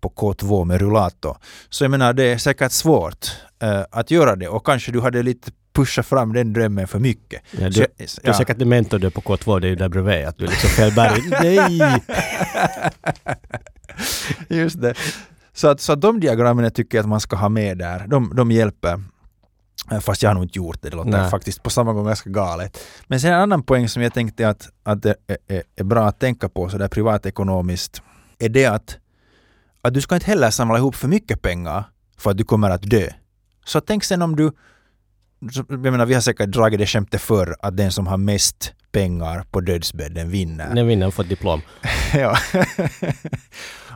på 0.00 0.08
K2 0.16 0.64
med 0.64 0.80
rullator. 0.80 1.36
Så 1.70 1.84
jag 1.84 1.90
menar 1.90 2.12
det 2.12 2.24
är 2.24 2.38
säkert 2.38 2.72
svårt 2.72 3.26
eh, 3.62 3.80
att 3.90 4.10
göra 4.10 4.36
det 4.36 4.48
och 4.48 4.66
kanske 4.66 4.92
du 4.92 5.00
hade 5.00 5.22
lite 5.22 5.50
pushat 5.74 6.06
fram 6.06 6.32
den 6.32 6.52
drömmen 6.52 6.88
för 6.88 6.98
mycket. 6.98 7.42
Ja, 7.50 7.58
Så 7.58 7.64
du, 7.68 7.80
jag- 7.80 8.08
du 8.22 8.28
är 8.30 8.32
säkert 8.32 8.58
mentor 8.58 8.98
du 8.98 9.10
på 9.10 9.20
K2, 9.20 9.60
det 9.60 9.66
är 9.66 9.68
ju 9.68 9.76
där 9.76 9.88
bredvid, 9.88 10.26
att 10.26 10.38
du 10.38 10.44
är 10.44 10.48
liksom 10.48 10.70
fel 10.70 10.92
berg. 10.94 11.22
Nej! 11.30 12.02
Just 14.48 14.80
det. 14.80 14.94
Så 15.52 15.68
att, 15.68 15.80
så 15.80 15.92
att 15.92 16.00
de 16.00 16.20
diagrammen 16.20 16.70
tycker 16.70 16.98
jag 16.98 17.02
att 17.02 17.08
man 17.08 17.20
ska 17.20 17.36
ha 17.36 17.48
med 17.48 17.78
där. 17.78 18.06
De, 18.08 18.32
de 18.36 18.50
hjälper. 18.50 19.02
Eh, 19.92 20.00
Fast 20.00 20.22
jag 20.22 20.30
har 20.30 20.34
nog 20.34 20.44
inte 20.44 20.58
gjort 20.58 20.82
det, 20.82 20.90
det 20.90 20.96
låter 20.96 21.10
Nej. 21.10 21.30
faktiskt 21.30 21.62
på 21.62 21.70
samma 21.70 21.92
gång 21.92 22.06
ganska 22.06 22.30
galet. 22.30 22.78
Men 23.06 23.20
sen 23.20 23.32
en 23.32 23.40
annan 23.40 23.62
poäng 23.62 23.88
som 23.88 24.02
jag 24.02 24.14
tänkte 24.14 24.48
att, 24.48 24.68
att 24.82 25.02
det 25.02 25.14
är, 25.26 25.36
är, 25.56 25.62
är 25.76 25.84
bra 25.84 26.06
att 26.08 26.20
tänka 26.20 26.48
på 26.48 26.68
sådär 26.68 26.88
privatekonomiskt 26.88 28.02
är 28.38 28.48
det 28.48 28.66
att, 28.66 28.96
att 29.86 29.94
du 29.94 30.00
ska 30.00 30.14
inte 30.14 30.26
heller 30.26 30.50
samla 30.50 30.78
ihop 30.78 30.94
för 30.94 31.08
mycket 31.08 31.42
pengar 31.42 31.84
för 32.18 32.30
att 32.30 32.36
du 32.36 32.44
kommer 32.44 32.70
att 32.70 32.82
dö. 32.82 33.08
Så 33.64 33.80
tänk 33.80 34.04
sen 34.04 34.22
om 34.22 34.36
du 34.36 34.52
jag 35.68 35.80
menar, 35.80 36.06
vi 36.06 36.14
har 36.14 36.20
säkert 36.20 36.50
dragit 36.50 36.78
det 36.78 36.86
skämtet 36.86 37.20
förr 37.20 37.56
att 37.60 37.76
den 37.76 37.92
som 37.92 38.06
har 38.06 38.16
mest 38.16 38.72
pengar 38.92 39.44
på 39.50 39.60
dödsbädden 39.60 40.30
vinner. 40.30 40.74
När 40.74 40.84
vinnaren 40.84 41.12
fått 41.12 41.28
diplom. 41.28 41.60
ja. 42.14 42.36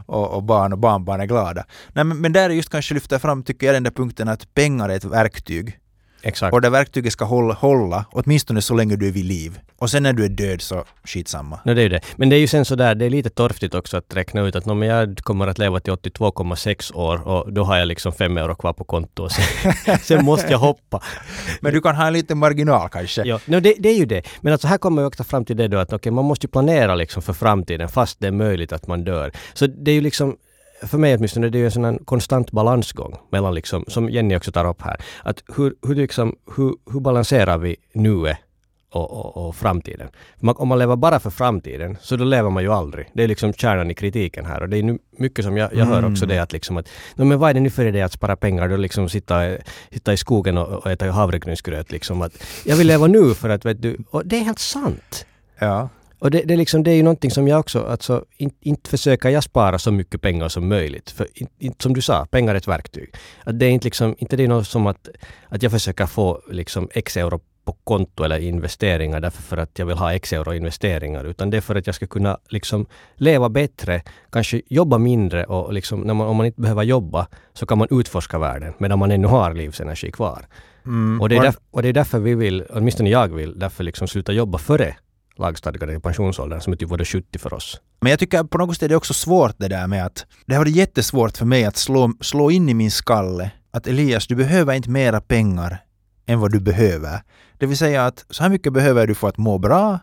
och, 0.07 0.31
och 0.31 0.43
barn 0.43 0.73
och 0.73 0.79
barnbarn 0.79 1.21
är 1.21 1.27
glada. 1.27 1.65
Nej, 1.93 2.05
men, 2.05 2.21
men 2.21 2.33
där 2.33 2.51
är 2.51 2.55
just 2.55 2.71
kanske 2.71 2.95
lyfta 2.95 3.19
fram, 3.19 3.43
tycker 3.43 3.67
jag, 3.67 3.77
den 3.77 3.83
där 3.83 3.91
punkten 3.91 4.29
att 4.29 4.55
pengar 4.55 4.89
är 4.89 4.97
ett 4.97 5.05
verktyg. 5.05 5.79
Exakt. 6.23 6.53
Och 6.53 6.61
det 6.61 6.71
verktyget 6.71 7.13
ska 7.13 7.25
hålla, 7.25 7.55
hålla 7.55 8.05
åtminstone 8.13 8.63
så 8.63 8.75
länge 8.75 8.97
du 8.97 9.09
är 9.09 9.13
vid 9.13 9.25
liv. 9.25 9.59
Och 9.79 9.91
sen 9.91 10.03
när 10.03 10.13
du 10.13 10.25
är 10.25 10.29
död 10.29 10.63
så 10.63 10.85
skitsamma. 11.05 11.61
No, 11.65 11.75
det 11.75 11.81
är 11.81 11.83
ju 11.83 11.89
det. 11.89 12.01
Men 12.17 12.29
det 12.29 12.37
är 12.37 12.41
ju 12.41 12.47
sen 12.47 12.65
sådär, 12.65 12.95
det 12.95 13.05
är 13.05 13.11
lite 13.11 13.31
torftigt 13.31 13.75
också 13.75 13.97
att 13.97 14.15
räkna 14.15 14.41
ut 14.41 14.57
att 14.57 14.67
no, 14.67 14.75
men 14.75 14.89
jag 14.89 15.19
kommer 15.19 15.47
att 15.47 15.59
leva 15.59 15.81
till 15.81 15.93
82,6 15.93 16.95
år 16.95 17.29
och 17.29 17.53
då 17.53 17.65
har 17.65 17.77
jag 17.79 17.89
liksom 17.89 18.13
fem 18.13 18.37
euro 18.37 18.55
kvar 18.55 18.73
på 18.73 18.85
kontot 18.85 19.33
sen, 19.33 19.99
sen 20.03 20.25
måste 20.25 20.53
jag 20.53 20.59
hoppa. 20.59 21.03
Men 21.61 21.73
du 21.73 21.81
kan 21.81 21.97
ha 21.97 22.07
en 22.07 22.13
liten 22.13 22.39
marginal 22.39 22.89
kanske. 22.89 23.23
Ja, 23.25 23.41
no, 23.45 23.61
det, 23.61 23.75
det 23.79 23.89
är 23.89 23.99
ju 23.99 24.07
det. 24.07 24.23
Men 24.41 24.53
alltså 24.53 24.69
här 24.69 24.79
kommer 24.79 25.03
vi 25.03 25.09
också 25.09 25.25
fram 25.25 25.45
till 25.45 25.57
det 25.57 25.69
då 25.69 25.79
att 25.79 25.93
okej, 25.93 26.13
man 26.13 26.25
måste 26.25 26.47
ju 26.47 26.51
planera 26.51 26.95
liksom 26.95 27.23
för 27.23 27.33
framtiden 27.33 27.89
fast 27.89 28.21
det 28.21 28.27
är 28.27 28.33
möjligt 28.33 28.73
att 28.73 28.87
man 28.87 29.05
dör. 29.05 29.33
Så 29.55 29.67
det 29.67 29.91
är 29.91 29.95
ju 29.95 30.01
liksom 30.01 30.37
för 30.83 30.99
mig 30.99 31.15
åtminstone, 31.15 31.49
det 31.49 31.59
är 31.59 31.61
ju 31.61 31.65
en 31.65 31.73
sån 31.73 31.99
konstant 31.99 32.51
balansgång 32.51 33.17
mellan 33.31 33.55
liksom, 33.55 33.85
som 33.89 34.11
Jenny 34.11 34.37
också 34.37 34.53
tar 34.53 34.69
upp 34.69 34.83
här, 34.83 34.97
att 35.23 35.43
hur, 35.57 35.75
hur, 35.87 35.95
liksom, 35.95 36.37
hur, 36.57 36.75
hur 36.93 37.01
balanserar 37.01 37.59
vi 37.59 37.77
nuet 37.93 38.39
och, 38.93 39.11
och, 39.11 39.49
och 39.49 39.57
framtiden. 39.57 40.09
Man, 40.41 40.55
om 40.59 40.69
man 40.69 40.79
lever 40.79 40.97
bara 40.97 41.21
för 41.21 41.31
framtiden, 41.31 41.97
så 42.01 42.17
då 42.17 42.25
lever 42.25 42.51
man 42.51 42.63
ju 42.63 42.73
aldrig. 42.73 43.11
Det 43.13 43.23
är 43.25 43.29
liksom 43.29 43.53
kärnan 43.53 43.91
i 43.91 43.95
kritiken 43.95 44.47
här. 44.47 44.63
Och 44.63 44.69
det 44.69 44.79
är 44.79 44.83
nu 44.83 44.99
mycket 45.11 45.45
som 45.45 45.57
jag, 45.57 45.75
jag 45.75 45.87
hör 45.87 46.05
också 46.13 46.27
det 46.27 46.39
att 46.39 46.53
liksom 46.53 46.77
att, 46.77 46.89
no, 47.15 47.25
men 47.25 47.39
vad 47.39 47.51
är 47.51 47.55
det 47.55 47.61
nu 47.61 47.71
för 47.71 47.85
idé 47.85 48.03
att 48.03 48.13
spara 48.13 48.37
pengar 48.37 48.69
då 48.69 48.77
liksom 48.77 49.09
sitta, 49.09 49.57
sitta 49.93 50.13
i 50.13 50.17
skogen 50.17 50.59
och, 50.59 50.69
och 50.69 50.91
äta 50.91 51.11
havregrynsgröt 51.11 51.91
liksom. 51.91 52.23
Att 52.23 52.45
jag 52.65 52.77
vill 52.77 52.87
leva 52.87 53.07
nu 53.07 53.35
för 53.35 53.49
att 53.49 53.65
vet 53.65 53.83
du, 53.83 53.99
och 54.11 54.27
det 54.27 54.37
är 54.37 54.41
helt 54.41 54.59
sant. 54.59 55.27
Ja. 55.59 55.89
Och 56.21 56.31
det, 56.31 56.43
det, 56.45 56.55
är 56.55 56.59
liksom, 56.59 56.83
det 56.83 56.91
är 56.91 56.95
ju 56.95 57.03
någonting 57.03 57.31
som 57.31 57.49
jag 57.49 57.61
också, 57.61 57.85
alltså 57.85 58.25
inte, 58.37 58.57
inte 58.61 58.91
försöker 58.91 59.29
jag 59.29 59.43
spara 59.45 59.79
så 59.79 59.91
mycket 59.93 60.21
pengar 60.23 60.49
som 60.49 60.69
möjligt. 60.69 61.11
För 61.11 61.27
in, 61.35 61.49
inte, 61.59 61.83
som 61.83 61.95
du 61.95 62.01
sa, 62.03 62.27
pengar 62.27 62.55
är 62.55 62.59
ett 62.59 62.69
verktyg. 62.69 63.15
Att 63.45 63.59
det 63.59 63.67
är 63.67 63.71
inte 63.71 63.85
liksom, 63.85 64.15
inte 64.19 64.37
det 64.37 64.45
är 64.45 64.49
något 64.49 64.67
som 64.69 64.87
att, 64.87 65.09
att 65.49 65.63
jag 65.63 65.73
försöker 65.73 66.07
få 66.07 66.41
liksom 66.51 66.89
x 66.93 67.17
euro 67.17 67.41
på 67.65 67.73
konto 67.85 68.25
eller 68.25 68.39
investeringar 68.39 69.21
därför 69.21 69.43
för 69.43 69.57
att 69.57 69.79
jag 69.79 69.87
vill 69.87 69.97
ha 69.99 70.13
x 70.13 70.33
euro 70.33 70.55
investeringar. 70.55 71.25
Utan 71.25 71.51
det 71.51 71.57
är 71.57 71.61
för 71.61 71.75
att 71.75 71.87
jag 71.87 71.95
ska 71.95 72.07
kunna 72.07 72.39
liksom 72.49 72.87
leva 73.15 73.49
bättre, 73.49 74.03
kanske 74.33 74.63
jobba 74.67 74.99
mindre 74.99 75.45
och 75.45 75.73
liksom, 75.73 76.01
när 76.01 76.15
man, 76.15 76.27
om 76.27 76.37
man 76.37 76.47
inte 76.47 76.61
behöver 76.61 76.83
jobba 76.83 77.27
så 77.53 77.67
kan 77.67 77.79
man 77.79 77.89
utforska 77.91 78.39
världen 78.39 78.73
medan 78.79 78.99
man 78.99 79.11
ännu 79.11 79.27
har 79.27 79.55
livsenergi 79.55 80.11
kvar. 80.13 80.47
Mm. 80.87 81.21
Och, 81.21 81.29
det 81.29 81.35
är 81.37 81.39
Och- 81.39 81.45
därf- 81.45 81.61
och 81.71 81.83
det 81.83 81.89
är 81.89 81.93
därför 81.93 82.19
vi 82.19 82.35
vill, 82.35 82.65
åtminstone 82.71 83.11
jag 83.11 83.29
vill, 83.35 83.59
därför 83.59 83.85
liksom 83.85 84.09
sluta 84.09 84.33
jobba 84.33 84.59
före 84.59 84.97
lagstadgade 85.41 86.01
pensionsåldern 86.01 86.61
som 86.61 86.73
är 86.73 86.77
typ 86.77 86.89
både 86.89 87.05
70 87.05 87.39
för 87.39 87.55
oss. 87.55 87.81
Men 88.01 88.11
jag 88.11 88.19
tycker 88.19 88.45
på 88.45 88.59
något 88.59 88.75
sätt 88.75 88.83
är 88.83 88.89
det 88.89 88.97
också 88.97 89.15
svårt 89.15 89.55
det 89.59 89.69
där 89.69 89.87
med 89.87 90.07
att 90.07 90.27
det 90.47 90.55
har 90.55 90.61
varit 90.61 90.77
jättesvårt 90.77 91.37
för 91.37 91.47
mig 91.47 91.65
att 91.65 91.77
slå, 91.77 92.13
slå 92.21 92.51
in 92.51 92.69
i 92.69 92.75
min 92.75 92.91
skalle 92.91 93.51
att 93.71 93.87
Elias, 93.87 94.27
du 94.27 94.35
behöver 94.35 94.75
inte 94.75 94.91
mera 94.91 95.21
pengar 95.21 95.79
än 96.27 96.41
vad 96.41 96.53
du 96.53 96.61
behöver. 96.61 97.23
Det 97.59 97.67
vill 97.67 97.77
säga 97.77 98.07
att 98.07 98.25
så 98.31 98.43
här 98.43 98.51
mycket 98.51 98.73
behöver 98.73 99.07
du 99.07 99.15
för 99.15 99.29
att 99.29 99.39
må 99.39 99.59
bra 99.59 99.99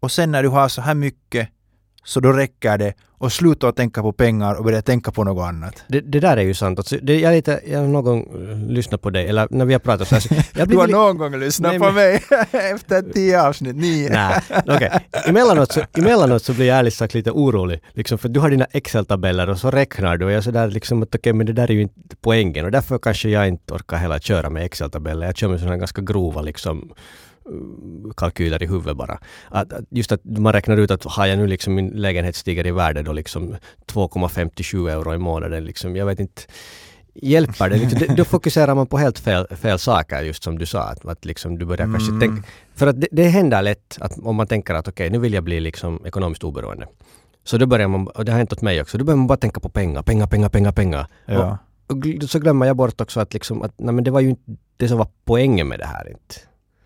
och 0.00 0.12
sen 0.12 0.32
när 0.32 0.42
du 0.42 0.48
har 0.48 0.68
så 0.68 0.80
här 0.80 0.94
mycket 0.94 1.48
så 2.04 2.20
då 2.20 2.32
räcker 2.32 2.78
det 2.78 2.92
och 3.18 3.32
sluta 3.32 3.68
att 3.68 3.76
tänka 3.76 4.02
på 4.02 4.12
pengar 4.12 4.54
och 4.54 4.64
börja 4.64 4.82
tänka 4.82 5.10
på 5.12 5.24
något 5.24 5.44
annat. 5.44 5.82
Det, 5.88 6.00
det 6.00 6.20
där 6.20 6.36
är 6.36 6.42
ju 6.42 6.54
sant. 6.54 6.78
Alltså, 6.78 6.96
det, 7.02 7.20
jag, 7.20 7.32
är 7.32 7.36
lite, 7.36 7.60
jag 7.66 7.78
har 7.78 7.86
någon 7.86 8.04
gång 8.04 8.48
eh, 8.50 8.72
lyssnat 8.72 9.02
på 9.02 9.10
dig, 9.10 9.28
eller 9.28 9.48
när 9.50 9.64
vi 9.64 9.72
har 9.72 9.80
pratat 9.80 10.08
så 10.08 10.14
här. 10.14 10.20
så 10.20 10.34
Jag 10.58 10.68
Du 10.68 10.76
har 10.76 10.86
li- 10.86 10.92
någon 10.92 11.18
gång 11.18 11.38
lyssnat 11.38 11.70
Nej, 11.72 11.78
på 11.78 11.84
men- 11.84 11.94
mig 11.94 12.22
efter 12.74 13.02
tio 13.12 13.42
avsnitt, 13.42 13.76
nio. 13.76 14.08
Nej, 14.12 14.40
okej. 14.66 14.90
Emellanåt, 15.26 15.72
så, 15.72 15.80
emellanåt 15.98 16.42
så 16.42 16.52
blir 16.52 16.66
jag 16.66 16.78
ärligt 16.78 16.94
sagt 16.94 17.14
lite 17.14 17.30
orolig. 17.30 17.80
Liksom, 17.92 18.18
för 18.18 18.28
du 18.28 18.40
har 18.40 18.50
dina 18.50 18.64
Excel-tabeller 18.72 19.50
och 19.50 19.58
så 19.58 19.70
räknar 19.70 20.16
du 20.16 20.24
och 20.24 20.30
jag 20.30 20.38
är 20.38 20.42
sådär 20.42 20.68
liksom 20.68 21.02
att 21.02 21.14
okej, 21.14 21.32
men 21.32 21.46
det 21.46 21.52
där 21.52 21.70
är 21.70 21.74
ju 21.74 21.82
inte 21.82 22.16
poängen 22.20 22.64
och 22.64 22.70
därför 22.70 22.98
kanske 22.98 23.28
jag 23.28 23.48
inte 23.48 23.74
orkar 23.74 23.96
heller 23.96 24.18
köra 24.18 24.50
med 24.50 24.64
Excel-tabeller. 24.64 25.26
Jag 25.26 25.36
kör 25.36 25.48
med 25.48 25.60
sådana 25.60 25.76
ganska 25.76 26.02
grova 26.02 26.42
liksom 26.42 26.92
kalkyler 28.16 28.62
i 28.62 28.66
huvudet 28.66 28.96
bara. 28.96 29.18
Att, 29.48 29.72
just 29.90 30.12
att 30.12 30.20
man 30.24 30.52
räknar 30.52 30.76
ut 30.76 30.90
att 30.90 31.04
har 31.04 31.26
jag 31.26 31.38
nu 31.38 31.46
liksom 31.46 31.74
min 31.74 31.88
lägenhet 31.88 32.36
stiger 32.36 32.66
i 32.66 32.70
värde 32.70 33.02
då 33.02 33.12
liksom 33.12 33.56
2,57 33.86 34.90
euro 34.90 35.14
i 35.14 35.18
månaden 35.18 35.64
liksom. 35.64 35.96
Jag 35.96 36.06
vet 36.06 36.20
inte 36.20 36.42
hjälper 37.14 37.68
det? 37.70 37.76
Liksom, 37.76 38.14
då 38.16 38.24
fokuserar 38.24 38.74
man 38.74 38.86
på 38.86 38.98
helt 38.98 39.18
fel, 39.18 39.46
fel 39.56 39.78
saker 39.78 40.22
just 40.22 40.42
som 40.42 40.58
du 40.58 40.66
sa. 40.66 40.82
Att, 40.82 41.06
att 41.06 41.24
liksom 41.24 41.58
du 41.58 41.64
börjar 41.64 41.86
kanske 41.86 42.08
Mm. 42.12 42.20
tänka... 42.20 42.48
För 42.74 42.86
att 42.86 43.00
det, 43.00 43.08
det 43.12 43.22
händer 43.28 43.62
lätt 43.62 43.96
att 44.00 44.18
om 44.18 44.36
man 44.36 44.46
tänker 44.46 44.74
att 44.74 44.88
okej, 44.88 45.10
nu 45.10 45.18
vill 45.18 45.32
jag 45.34 45.44
bli 45.44 45.60
liksom 45.60 46.06
ekonomiskt 46.06 46.44
oberoende. 46.44 46.86
Så 47.44 47.58
då 47.58 47.66
börjar 47.66 47.88
man, 47.88 48.06
och 48.08 48.24
det 48.24 48.32
har 48.32 48.38
hänt 48.38 48.52
åt 48.52 48.62
mig 48.62 48.80
också, 48.80 48.98
då 48.98 49.04
börjar 49.04 49.16
man 49.16 49.26
bara 49.26 49.38
tänka 49.38 49.60
på 49.60 49.68
pengar, 49.68 50.02
pengar, 50.02 50.26
pengar, 50.26 50.48
pengar, 50.48 50.72
pengar. 50.72 51.06
Ja. 51.26 51.58
och 51.86 51.96
gl- 51.96 52.26
så 52.26 52.38
glömmer 52.38 52.66
jag 52.66 52.76
bort 52.76 53.00
också 53.00 53.20
att, 53.20 53.34
liksom, 53.34 53.62
att 53.62 53.72
nej, 53.76 53.94
men 53.94 54.04
det 54.04 54.10
var 54.10 54.20
ju 54.20 54.28
inte 54.28 54.42
det 54.76 54.88
som 54.88 54.98
var 54.98 55.08
poängen 55.24 55.68
med 55.68 55.78
det 55.78 55.86
här. 55.86 56.08
Inte. 56.10 56.34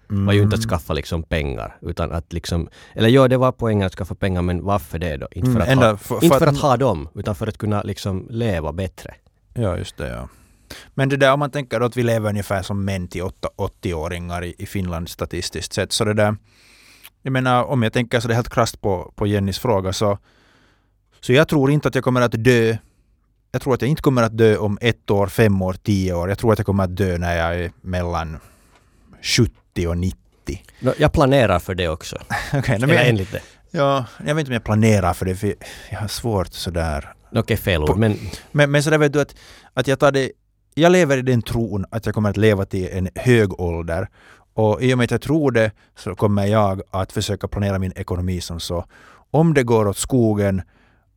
Var 0.08 0.32
ju 0.32 0.42
inte 0.42 0.56
att 0.56 0.62
skaffa 0.62 0.92
liksom 0.92 1.22
pengar. 1.22 1.76
Utan 1.82 2.12
att 2.12 2.32
liksom, 2.32 2.68
eller 2.94 3.08
ja, 3.08 3.28
det 3.28 3.36
var 3.36 3.52
poängen 3.52 3.86
att 3.86 3.94
skaffa 3.94 4.14
pengar 4.14 4.42
men 4.42 4.64
varför 4.64 4.98
det 4.98 5.16
då? 5.16 5.28
Inte 5.30 5.50
för, 5.52 5.60
Mm, 5.60 5.78
att, 5.78 5.84
ha, 5.84 5.96
för- 5.96 6.16
för 6.18 6.24
inte 6.24 6.36
att- 6.36 6.42
för 6.42 6.46
att 6.46 6.58
ha 6.58 6.76
dem, 6.76 7.08
utan 7.14 7.34
för 7.34 7.46
att 7.46 7.58
kunna 7.58 7.82
liksom 7.82 8.26
leva 8.30 8.72
bättre. 8.72 9.14
Ja, 9.54 9.76
just 9.76 9.96
det. 9.96 10.08
Ja. 10.08 10.28
Men 10.94 11.08
det 11.08 11.16
där 11.16 11.32
om 11.32 11.38
man 11.38 11.50
tänker 11.50 11.80
att 11.80 11.96
vi 11.96 12.02
lever 12.02 12.28
ungefär 12.30 12.62
som 12.62 12.84
män 12.84 13.08
till 13.08 13.22
åtta- 13.22 13.48
80-åringar 13.56 14.44
i, 14.44 14.54
i 14.58 14.66
Finland 14.66 15.08
statistiskt 15.08 15.72
sett. 15.72 15.92
Så 15.92 16.04
det 16.04 16.14
där, 16.14 16.36
jag 17.22 17.32
menar 17.32 17.64
om 17.64 17.82
jag 17.82 17.92
tänker 17.92 18.20
så 18.20 18.28
det 18.28 18.34
helt 18.34 18.48
krasst 18.54 18.80
på, 18.80 19.12
på 19.16 19.26
Jennys 19.26 19.58
fråga 19.58 19.92
så, 19.92 20.18
så 21.20 21.32
jag 21.32 21.48
tror 21.48 21.70
inte 21.70 21.88
att 21.88 21.94
jag 21.94 22.04
kommer 22.04 22.20
att 22.20 22.44
dö. 22.44 22.76
Jag 23.52 23.62
tror 23.62 23.74
att 23.74 23.82
jag 23.82 23.88
inte 23.88 24.02
kommer 24.02 24.22
att 24.22 24.38
dö 24.38 24.56
om 24.56 24.78
ett 24.80 25.10
år, 25.10 25.26
fem 25.26 25.62
år, 25.62 25.72
tio 25.82 26.14
år. 26.14 26.28
Jag 26.28 26.38
tror 26.38 26.52
att 26.52 26.58
jag 26.58 26.66
kommer 26.66 26.84
att 26.84 26.96
dö 26.96 27.18
när 27.18 27.36
jag 27.36 27.60
är 27.60 27.72
mellan 27.80 28.36
70 29.22 29.86
och 29.88 29.96
90. 29.98 30.18
Nå, 30.80 30.92
jag 30.98 31.12
planerar 31.12 31.58
för 31.58 31.74
det 31.74 31.88
också. 31.88 32.16
Okej, 32.54 32.74
Eller 32.74 32.86
men, 32.86 32.96
enligt 32.96 33.32
det. 33.32 33.40
ja, 33.70 34.04
jag 34.26 34.34
vet 34.34 34.40
inte 34.40 34.50
om 34.50 34.54
jag 34.54 34.64
planerar 34.64 35.14
för 35.14 35.26
det, 35.26 35.34
för 35.34 35.54
jag 35.90 35.98
har 35.98 36.08
svårt 36.08 36.52
sådär 36.52 37.12
Okej, 37.34 37.56
fel 37.56 37.82
ord, 37.82 37.88
På- 37.88 37.96
men 37.96 38.18
Men, 38.52 38.70
men 38.70 38.82
så 38.82 38.90
där 38.90 38.98
vet 38.98 39.12
du 39.12 39.20
att, 39.20 39.34
att 39.74 39.86
jag 39.86 39.98
tar 39.98 40.12
det, 40.12 40.30
jag 40.74 40.92
lever 40.92 41.16
i 41.18 41.22
den 41.22 41.42
tron 41.42 41.84
att 41.90 42.06
jag 42.06 42.14
kommer 42.14 42.30
att 42.30 42.36
leva 42.36 42.64
till 42.64 42.88
en 42.92 43.08
hög 43.14 43.60
ålder. 43.60 44.08
Och 44.54 44.82
i 44.82 44.94
och 44.94 44.98
med 44.98 45.04
att 45.04 45.10
jag 45.10 45.22
tror 45.22 45.50
det 45.50 45.70
så 45.96 46.14
kommer 46.14 46.46
jag 46.46 46.82
att 46.90 47.12
försöka 47.12 47.48
planera 47.48 47.78
min 47.78 47.92
ekonomi 47.96 48.40
som 48.40 48.60
så. 48.60 48.84
Om 49.30 49.54
det 49.54 49.62
går 49.62 49.88
åt 49.88 49.96
skogen 49.96 50.62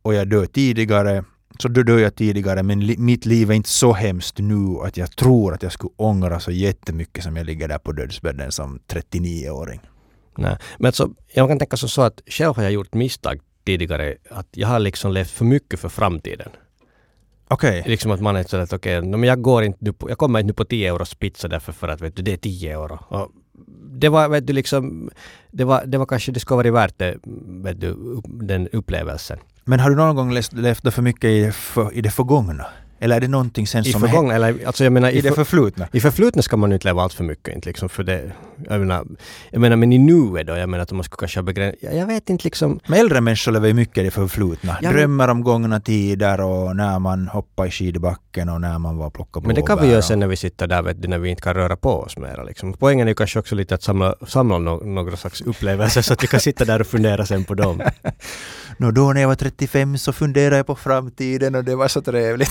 och 0.02 0.14
jag 0.14 0.28
dör 0.28 0.46
tidigare 0.46 1.24
så 1.62 1.68
då 1.68 1.82
dör 1.82 1.98
jag 1.98 2.14
tidigare 2.14 2.62
men 2.62 2.80
li, 2.80 2.96
mitt 2.98 3.26
liv 3.26 3.50
är 3.50 3.54
inte 3.54 3.68
så 3.68 3.92
hemskt 3.92 4.38
nu 4.38 4.78
att 4.84 4.96
jag 4.96 5.16
tror 5.16 5.54
att 5.54 5.62
jag 5.62 5.72
skulle 5.72 5.92
ångra 5.96 6.40
så 6.40 6.50
jättemycket 6.50 7.24
som 7.24 7.36
jag 7.36 7.46
ligger 7.46 7.68
där 7.68 7.78
på 7.78 7.92
dödsbädden 7.92 8.52
som 8.52 8.80
39-åring. 8.88 9.80
Nej. 10.36 10.56
Men 10.78 10.86
alltså, 10.86 11.10
jag 11.34 11.48
kan 11.48 11.58
tänka 11.58 11.76
så 11.76 12.02
att 12.02 12.22
själv 12.26 12.56
har 12.56 12.62
jag 12.62 12.72
gjort 12.72 12.94
misstag 12.94 13.40
tidigare. 13.64 14.16
Att 14.30 14.48
jag 14.50 14.68
har 14.68 14.78
liksom 14.78 15.12
levt 15.12 15.30
för 15.30 15.44
mycket 15.44 15.80
för 15.80 15.88
framtiden. 15.88 16.48
Okej, 17.48 17.82
Liksom 17.86 18.10
att 18.10 18.20
man 18.20 18.36
är 18.36 18.42
sådär 18.44 18.64
att 18.64 18.72
okej, 18.72 19.02
no, 19.02 19.16
men 19.16 19.28
jag 19.28 19.42
går 19.42 19.62
inte 19.62 19.78
nu 19.80 19.92
på, 19.92 20.10
jag 20.10 20.18
kommer 20.18 20.40
inte 20.40 20.46
nu 20.46 20.52
på 20.52 20.64
10 20.64 20.88
euros 20.88 21.14
pizza 21.14 21.48
därför 21.48 21.72
för 21.72 21.88
att 21.88 22.00
vet 22.00 22.16
du, 22.16 22.22
det 22.22 22.32
är 22.32 22.36
10 22.36 22.72
euro. 22.72 22.98
Och 23.08 23.30
det 23.90 24.08
var, 24.08 24.28
vet 24.28 24.46
du, 24.46 24.52
liksom, 24.52 25.10
det 25.50 25.64
var, 25.64 25.86
det 25.86 25.98
var 25.98 26.06
kanske, 26.06 26.32
det 26.32 26.40
skulle 26.40 26.56
varit 26.56 26.72
värt 26.72 26.98
det, 26.98 27.18
vet 27.64 27.80
du, 27.80 28.20
den 28.24 28.68
upplevelsen 28.68 29.38
men 29.64 29.80
har 29.80 29.90
du 29.90 29.96
någon 29.96 30.16
gång 30.16 30.32
läst, 30.32 30.52
levt 30.52 30.94
för 30.94 31.02
mycket 31.02 31.30
i 31.30 31.52
för, 31.52 31.94
i 31.94 32.00
det 32.00 32.10
förgångna? 32.10 32.66
Eller 33.02 33.16
är 33.16 33.20
det 33.20 33.28
någonting 33.28 33.66
sen 33.66 33.86
I 33.86 33.92
som 33.92 34.00
förgångna, 34.00 34.34
eller 34.34 34.66
alltså 34.66 34.84
jag 34.84 34.92
menar 34.92 35.10
i 35.10 35.18
i, 35.18 35.20
det 35.20 35.28
för, 35.28 35.34
förflutna? 35.36 35.88
i 35.92 36.00
förflutna 36.00 36.42
ska 36.42 36.56
man 36.56 36.70
ju 36.70 36.74
inte 36.74 36.88
leva 36.88 37.02
allt 37.02 37.12
för 37.12 37.24
mycket 37.24 37.54
inte 37.54 37.68
liksom 37.68 37.88
för 37.88 38.02
det, 38.02 38.32
jag 38.68 38.80
menar, 38.80 39.06
jag 39.50 39.60
menar 39.60 39.76
men 39.76 39.92
i 39.92 39.98
nuet 39.98 40.46
då, 40.46 40.56
jag 40.56 40.68
menar 40.68 40.82
att 40.82 40.92
man 40.92 41.04
skulle 41.04 41.18
kanske 41.18 41.38
ha 41.38 41.42
begränsat, 41.42 41.78
jag, 41.82 41.96
jag 41.96 42.06
vet 42.06 42.30
inte 42.30 42.44
liksom, 42.44 42.80
Men 42.86 43.00
äldre 43.00 43.20
människor 43.20 43.52
lever 43.52 43.68
ju 43.68 43.74
mycket 43.74 43.98
i 43.98 44.02
det 44.02 44.10
förflutna. 44.10 44.76
Ja, 44.82 44.90
Drömmer 44.92 45.28
om 45.28 45.42
gångna 45.44 45.80
tider 45.80 46.40
och 46.40 46.76
när 46.76 46.98
man 46.98 47.28
hoppade 47.28 47.68
i 47.68 47.70
skidbacken 47.70 48.48
och 48.48 48.60
när 48.60 48.78
man 48.78 48.96
var 48.96 49.06
och 49.06 49.14
plockade 49.14 49.46
Men 49.46 49.56
det 49.56 49.62
kan 49.62 49.80
vi 49.80 49.90
göra 49.90 50.02
sen 50.02 50.18
när 50.18 50.26
vi 50.26 50.36
sitter 50.36 50.66
där, 50.66 50.82
vet 50.82 51.02
du, 51.02 51.08
när 51.08 51.18
vi 51.18 51.30
inte 51.30 51.42
kan 51.42 51.54
röra 51.54 51.76
på 51.76 51.90
oss 51.90 52.16
mera. 52.16 52.44
Liksom. 52.44 52.72
Poängen 52.72 53.06
är 53.06 53.10
ju 53.10 53.14
kanske 53.14 53.38
också 53.38 53.54
lite 53.54 53.74
att 53.74 53.82
samla, 53.82 54.14
samla 54.26 54.58
no, 54.58 54.84
några 54.84 55.16
slags 55.16 55.40
upplevelser 55.40 56.02
så 56.02 56.12
att 56.12 56.22
vi 56.22 56.26
kan 56.26 56.40
sitta 56.40 56.64
där 56.64 56.80
och 56.80 56.86
fundera 56.86 57.26
sen 57.26 57.44
på 57.44 57.54
dem. 57.54 57.82
Nå 58.76 58.90
då 58.90 59.12
när 59.12 59.20
jag 59.20 59.28
var 59.28 59.34
35 59.34 59.98
så 59.98 60.12
funderade 60.12 60.56
jag 60.56 60.66
på 60.66 60.76
framtiden 60.76 61.54
och 61.54 61.64
det 61.64 61.76
var 61.76 61.88
så 61.88 62.02
trevligt. 62.02 62.50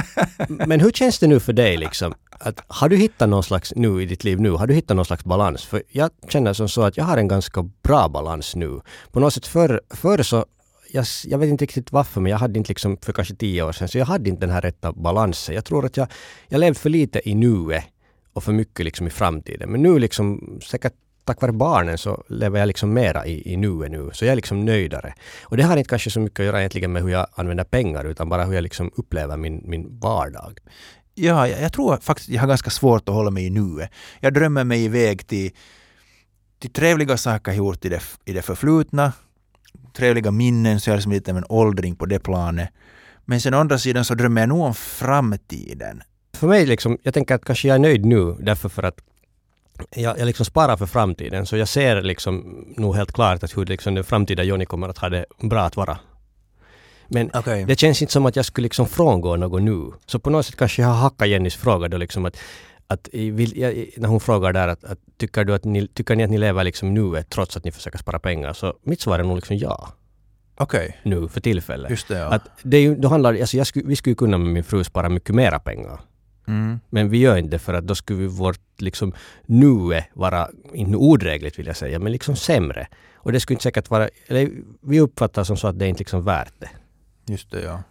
Men 0.48 0.80
hur 0.80 0.90
känns 0.90 1.18
det 1.18 1.26
nu 1.26 1.40
för 1.40 1.52
dig 1.52 1.76
liksom? 1.76 2.14
Att, 2.30 2.60
har 2.66 2.88
du 2.88 2.96
hittat 2.96 3.28
någon 3.28 3.42
slags, 3.42 3.72
nu 3.76 4.02
i 4.02 4.06
ditt 4.06 4.24
liv 4.24 4.40
nu, 4.40 4.50
har 4.50 4.66
du 4.66 4.74
hittat 4.74 4.96
någon 4.96 5.04
slags 5.04 5.24
balans? 5.24 5.64
För 5.64 5.82
jag 5.88 6.10
känner 6.28 6.52
som 6.52 6.68
så 6.68 6.82
att 6.82 6.96
jag 6.96 7.04
har 7.04 7.16
en 7.16 7.28
ganska 7.28 7.62
bra 7.82 8.08
balans 8.08 8.56
nu. 8.56 8.80
På 9.12 9.20
något 9.20 9.34
sätt 9.34 9.46
förr, 9.46 9.80
förr 9.90 10.22
så 10.22 10.46
jag, 10.92 11.06
jag 11.24 11.38
vet 11.38 11.48
inte 11.48 11.64
riktigt 11.64 11.92
varför, 11.92 12.20
men 12.20 12.30
jag 12.30 12.38
hade 12.38 12.58
inte 12.58 12.70
liksom 12.70 12.96
för 12.96 13.12
kanske 13.12 13.34
tio 13.34 13.62
år 13.62 13.72
sedan, 13.72 13.88
så 13.88 13.98
jag 13.98 14.06
hade 14.06 14.30
inte 14.30 14.40
den 14.40 14.50
här 14.50 14.60
rätta 14.60 14.92
balansen. 14.92 15.54
Jag 15.54 15.64
tror 15.64 15.86
att 15.86 15.96
jag, 15.96 16.08
jag 16.48 16.58
levde 16.58 16.78
för 16.78 16.90
lite 16.90 17.28
i 17.28 17.34
nuet 17.34 17.84
och 18.32 18.44
för 18.44 18.52
mycket 18.52 18.84
liksom 18.84 19.06
i 19.06 19.10
framtiden. 19.10 19.70
Men 19.70 19.82
nu 19.82 19.98
liksom, 19.98 20.58
säkert 20.62 20.94
tack 21.24 21.40
vare 21.40 21.52
barnen 21.52 21.98
så 21.98 22.24
lever 22.28 22.58
jag 22.58 22.66
liksom 22.66 22.92
mera 22.92 23.26
i, 23.26 23.52
i 23.52 23.56
nuet 23.56 23.90
nu. 23.90 24.10
Så 24.12 24.24
jag 24.24 24.32
är 24.32 24.36
liksom 24.36 24.64
nöjdare. 24.64 25.14
Och 25.42 25.56
det 25.56 25.62
har 25.62 25.76
inte 25.76 25.88
kanske 25.88 26.10
så 26.10 26.20
mycket 26.20 26.40
att 26.40 26.46
göra 26.46 26.58
egentligen 26.58 26.92
med 26.92 27.02
hur 27.02 27.08
jag 27.08 27.26
använder 27.34 27.64
pengar, 27.64 28.04
utan 28.04 28.28
bara 28.28 28.44
hur 28.44 28.54
jag 28.54 28.62
liksom 28.62 28.90
upplever 28.96 29.36
min, 29.36 29.62
min 29.64 29.98
vardag. 29.98 30.58
Ja, 31.14 31.48
jag, 31.48 31.62
jag 31.62 31.72
tror 31.72 31.96
faktiskt 31.96 32.28
jag 32.28 32.40
har 32.40 32.48
ganska 32.48 32.70
svårt 32.70 33.08
att 33.08 33.14
hålla 33.14 33.30
mig 33.30 33.46
i 33.46 33.50
nuet. 33.50 33.90
Jag 34.20 34.34
drömmer 34.34 34.64
mig 34.64 34.84
iväg 34.84 35.26
till, 35.26 35.50
till 36.58 36.72
trevliga 36.72 37.16
saker 37.16 37.52
jag 37.52 37.58
gjort 37.58 37.84
i 37.84 37.88
det, 37.88 38.02
i 38.24 38.32
det 38.32 38.42
förflutna. 38.42 39.12
Trevliga 39.96 40.30
minnen, 40.30 40.80
så 40.80 40.90
jag 40.90 40.92
är 40.92 40.98
liksom 40.98 41.12
lite 41.12 41.30
av 41.30 41.36
en 41.36 41.44
åldring 41.48 41.96
på 41.96 42.06
det 42.06 42.18
planet. 42.18 42.68
Men 43.24 43.40
sen 43.40 43.54
å 43.54 43.58
andra 43.58 43.78
sidan 43.78 44.04
så 44.04 44.14
drömmer 44.14 44.42
jag 44.42 44.48
nog 44.48 44.60
om 44.60 44.74
framtiden. 44.74 46.02
För 46.34 46.48
mig 46.48 46.66
liksom, 46.66 46.98
jag 47.02 47.14
tänker 47.14 47.34
att 47.34 47.44
kanske 47.44 47.68
jag 47.68 47.74
är 47.74 47.78
nöjd 47.78 48.04
nu 48.04 48.36
därför 48.40 48.68
för 48.68 48.82
att 48.82 49.00
jag, 49.90 50.18
jag 50.18 50.26
liksom 50.26 50.46
sparar 50.46 50.76
för 50.76 50.86
framtiden. 50.86 51.46
Så 51.46 51.56
jag 51.56 51.68
ser 51.68 52.02
liksom 52.02 52.64
nog 52.76 52.96
helt 52.96 53.12
klart 53.12 53.42
att 53.42 53.56
hur 53.56 53.66
liksom 53.66 53.94
den 53.94 54.04
framtida 54.04 54.42
Jonny 54.42 54.66
kommer 54.66 54.88
att 54.88 54.98
ha 54.98 55.08
det 55.08 55.24
bra 55.40 55.60
att 55.60 55.76
vara. 55.76 55.98
Men 57.08 57.30
Okej. 57.34 57.64
det 57.64 57.80
känns 57.80 58.02
inte 58.02 58.12
som 58.12 58.26
att 58.26 58.36
jag 58.36 58.44
skulle 58.44 58.64
liksom 58.64 58.86
frångå 58.86 59.36
något 59.36 59.62
nu. 59.62 59.92
Så 60.06 60.18
på 60.18 60.30
något 60.30 60.46
sätt 60.46 60.56
kanske 60.56 60.82
jag 60.82 60.88
har 60.88 60.96
hackat 60.96 61.28
Jennys 61.28 61.56
fråga 61.56 61.88
då 61.88 61.96
liksom 61.96 62.24
att, 62.24 62.36
att 62.86 63.08
när 63.12 64.06
hon 64.06 64.20
frågar 64.20 64.52
där 64.52 64.68
att, 64.68 64.84
att 64.84 64.98
tycker, 65.18 65.44
du 65.44 65.54
att 65.54 65.64
ni, 65.64 65.88
tycker 65.88 66.16
ni 66.16 66.24
att 66.24 66.30
ni 66.30 66.38
lever 66.38 66.64
liksom 66.64 66.94
nuet 66.94 67.30
trots 67.30 67.56
att 67.56 67.64
ni 67.64 67.72
försöker 67.72 67.98
spara 67.98 68.18
pengar? 68.18 68.52
Så 68.52 68.74
mitt 68.82 69.00
svar 69.00 69.18
är 69.18 69.24
nog 69.24 69.36
liksom 69.36 69.56
ja, 69.56 69.88
Okej, 70.54 70.98
nu 71.02 71.28
för 71.28 71.40
tillfället. 71.40 71.90
just 71.90 72.08
det 72.08 72.18
ja. 72.18 72.26
Att 72.26 72.42
det 72.62 72.94
då 72.94 73.08
handlar, 73.08 73.40
alltså 73.40 73.56
jag 73.56 73.66
skulle, 73.66 73.88
vi 73.88 73.96
skulle 73.96 74.14
kunna 74.14 74.38
med 74.38 74.52
min 74.52 74.64
fru 74.64 74.84
spara 74.84 75.08
mycket 75.08 75.34
mera 75.34 75.58
pengar. 75.58 76.00
Mm. 76.46 76.80
Men 76.90 77.08
vi 77.08 77.18
gör 77.18 77.36
inte 77.36 77.50
det 77.50 77.58
för 77.58 77.74
att 77.74 77.86
då 77.86 77.94
skulle 77.94 78.18
vi 78.18 78.26
vårt 78.26 78.60
liksom 78.78 79.12
nue 79.46 80.04
vara, 80.14 80.48
inte 80.72 80.96
odrägligt 80.96 81.58
vill 81.58 81.66
jag 81.66 81.76
säga, 81.76 81.98
men 81.98 82.12
liksom 82.12 82.36
sämre. 82.36 82.86
Och 83.14 83.32
det 83.32 83.40
skulle 83.40 83.54
inte 83.54 83.62
säkert 83.62 83.90
vara, 83.90 84.08
eller 84.26 84.50
vi 84.80 85.00
uppfattar 85.00 85.44
som 85.44 85.56
så 85.56 85.68
att 85.68 85.78
det 85.78 85.84
är 85.84 85.88
inte 85.88 85.98
liksom 85.98 86.24
värt 86.24 86.54
det. 86.58 86.70
Just 87.26 87.50
det, 87.50 87.62
ja. 87.62 87.82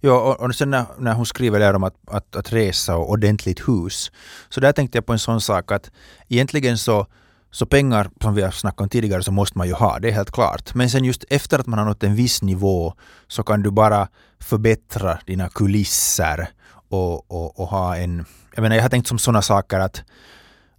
Ja, 0.00 0.20
och, 0.20 0.40
och 0.40 0.54
sen 0.54 0.70
när, 0.70 0.84
när 0.98 1.12
hon 1.12 1.26
skriver 1.26 1.60
där 1.60 1.74
om 1.74 1.84
att, 1.84 1.94
att, 2.06 2.36
att 2.36 2.52
resa 2.52 2.96
och 2.96 3.10
ordentligt 3.10 3.68
hus, 3.68 4.12
så 4.48 4.60
där 4.60 4.72
tänkte 4.72 4.98
jag 4.98 5.06
på 5.06 5.12
en 5.12 5.18
sån 5.18 5.40
sak 5.40 5.72
att 5.72 5.90
egentligen 6.28 6.78
så, 6.78 7.06
så 7.50 7.66
pengar, 7.66 8.10
som 8.20 8.34
vi 8.34 8.42
har 8.42 8.50
snackat 8.50 8.80
om 8.80 8.88
tidigare, 8.88 9.22
så 9.22 9.32
måste 9.32 9.58
man 9.58 9.66
ju 9.66 9.72
ha, 9.74 9.98
det 9.98 10.08
är 10.08 10.12
helt 10.12 10.30
klart. 10.30 10.74
Men 10.74 10.90
sen 10.90 11.04
just 11.04 11.24
efter 11.30 11.58
att 11.58 11.66
man 11.66 11.78
har 11.78 11.86
nått 11.86 12.02
en 12.02 12.14
viss 12.14 12.42
nivå 12.42 12.94
så 13.28 13.42
kan 13.42 13.62
du 13.62 13.70
bara 13.70 14.08
förbättra 14.40 15.18
dina 15.26 15.48
kulisser 15.48 16.48
och, 16.94 17.30
och, 17.30 17.60
och 17.60 17.66
ha 17.66 17.96
en... 17.96 18.24
Jag 18.54 18.62
menar, 18.62 18.76
jag 18.76 18.82
har 18.82 18.88
tänkt 18.88 19.08
som 19.08 19.18
sådana 19.18 19.42
saker 19.42 19.80
att, 19.80 20.02